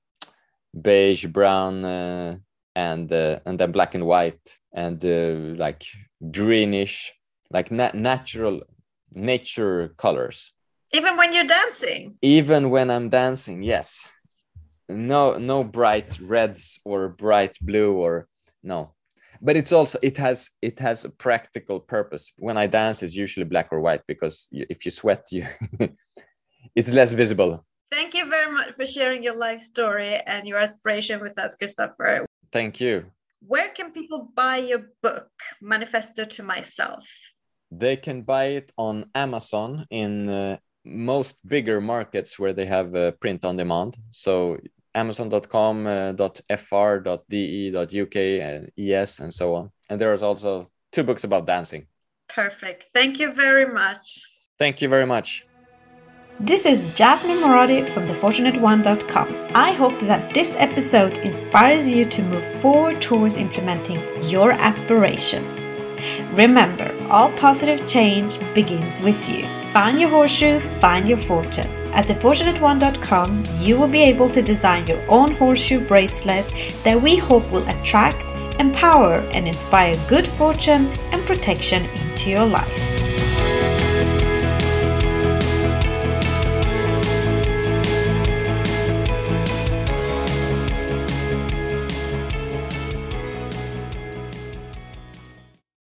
beige, 0.74 1.27
brown, 1.27 1.85
uh, 1.85 2.37
and 2.74 3.11
uh, 3.12 3.39
and 3.47 3.59
then 3.59 3.72
black 3.72 3.95
and 3.95 4.05
white 4.05 4.59
and 4.74 5.03
uh, 5.05 5.57
like 5.57 5.85
greenish 6.31 7.12
like 7.51 7.70
na- 7.70 7.95
natural 7.95 8.62
nature 9.12 9.95
colors. 9.97 10.53
Even 10.93 11.16
when 11.16 11.33
you're 11.33 11.47
dancing? 11.47 12.16
Even 12.22 12.70
when 12.70 12.91
i'm 12.91 13.09
dancing 13.09 13.62
yes. 13.62 14.11
No 14.89 15.37
no 15.39 15.64
bright 15.64 16.18
reds 16.20 16.79
or 16.85 17.09
bright 17.09 17.57
blue 17.61 17.95
or 17.95 18.29
no. 18.62 18.93
But 19.43 19.57
it's 19.57 19.72
also 19.72 19.99
it 20.03 20.16
has 20.18 20.51
it 20.62 20.79
has 20.79 21.05
a 21.05 21.11
practical 21.11 21.81
purpose. 21.81 22.33
When 22.37 22.57
i 22.57 22.66
dance 22.66 23.03
it's 23.03 23.16
usually 23.16 23.45
black 23.47 23.68
or 23.72 23.81
white 23.81 24.03
because 24.07 24.49
if 24.53 24.85
you 24.85 24.91
sweat 24.91 25.27
you 25.33 25.47
it's 26.77 26.91
less 26.91 27.12
visible 27.12 27.64
thank 27.91 28.14
you 28.14 28.24
very 28.29 28.53
much 28.53 28.68
for 28.77 28.87
sharing 28.87 29.22
your 29.22 29.37
life 29.37 29.61
story 29.61 30.14
and 30.27 30.47
your 30.47 30.59
aspiration 30.59 31.20
with 31.20 31.37
us 31.39 31.57
christopher 31.57 32.24
thank 32.53 32.81
you 32.81 33.05
where 33.41 33.70
can 33.70 33.91
people 33.93 34.31
buy 34.35 34.57
your 34.57 34.83
book 35.03 35.31
manifesto 35.61 36.24
to 36.24 36.43
myself 36.43 37.05
they 37.70 37.97
can 37.97 38.22
buy 38.22 38.45
it 38.59 38.72
on 38.77 39.05
amazon 39.14 39.87
in 39.91 40.29
uh, 40.29 40.57
most 40.85 41.35
bigger 41.47 41.81
markets 41.81 42.39
where 42.39 42.53
they 42.53 42.66
have 42.66 42.95
uh, 42.95 43.11
print 43.22 43.45
on 43.45 43.57
demand 43.57 43.97
so 44.11 44.57
amazon.com, 44.97 45.87
uh, 45.87 46.29
.fr, 46.57 46.99
.de, 47.29 47.70
.uk, 47.77 48.16
and 48.16 48.70
ES, 48.79 49.20
and 49.20 49.33
so 49.33 49.55
on. 49.55 49.70
And 49.89 50.01
there 50.01 50.12
is 50.14 50.22
also 50.22 50.70
two 50.91 51.05
books 51.05 51.22
about 51.24 51.47
dancing. 51.47 51.87
Perfect. 52.29 52.87
Thank 52.95 53.20
you 53.20 53.33
very 53.33 53.66
much. 53.72 54.20
Thank 54.59 54.81
you 54.83 54.89
very 54.89 55.07
much. 55.07 55.47
This 56.41 56.66
is 56.66 56.84
Jasmine 56.95 57.39
Moradi 57.39 57.89
from 57.95 58.07
thefortunate1.com. 58.07 59.53
I 59.55 59.72
hope 59.72 59.99
that 60.01 60.34
this 60.34 60.55
episode 60.59 61.16
inspires 61.18 61.89
you 61.89 62.05
to 62.05 62.22
move 62.22 62.45
forward 62.61 63.01
towards 63.01 63.37
implementing 63.37 64.03
your 64.22 64.53
aspirations. 64.53 65.59
Remember, 66.34 66.95
all 67.09 67.32
positive 67.39 67.87
change 67.87 68.39
begins 68.55 69.01
with 69.01 69.26
you. 69.30 69.49
Find 69.72 69.99
your 69.99 70.11
horseshoe, 70.11 70.61
find 70.61 71.09
your 71.09 71.16
fortune. 71.16 71.68
At 71.95 72.05
thefortunate1.com, 72.05 73.45
you 73.61 73.78
will 73.78 73.89
be 73.89 74.03
able 74.03 74.28
to 74.28 74.43
design 74.43 74.87
your 74.87 75.03
own 75.11 75.32
horseshoe 75.37 75.80
bracelet 75.89 76.53
that 76.84 77.01
we 77.01 77.16
hope 77.16 77.51
will 77.51 77.66
attract, 77.66 78.22
empower, 78.61 79.20
and 79.32 79.49
inspire 79.49 79.97
good 80.07 80.28
fortune 80.28 80.89
and 81.12 81.24
protection 81.24 81.82
into 81.84 82.28
your 82.28 82.45
life. 82.45 82.95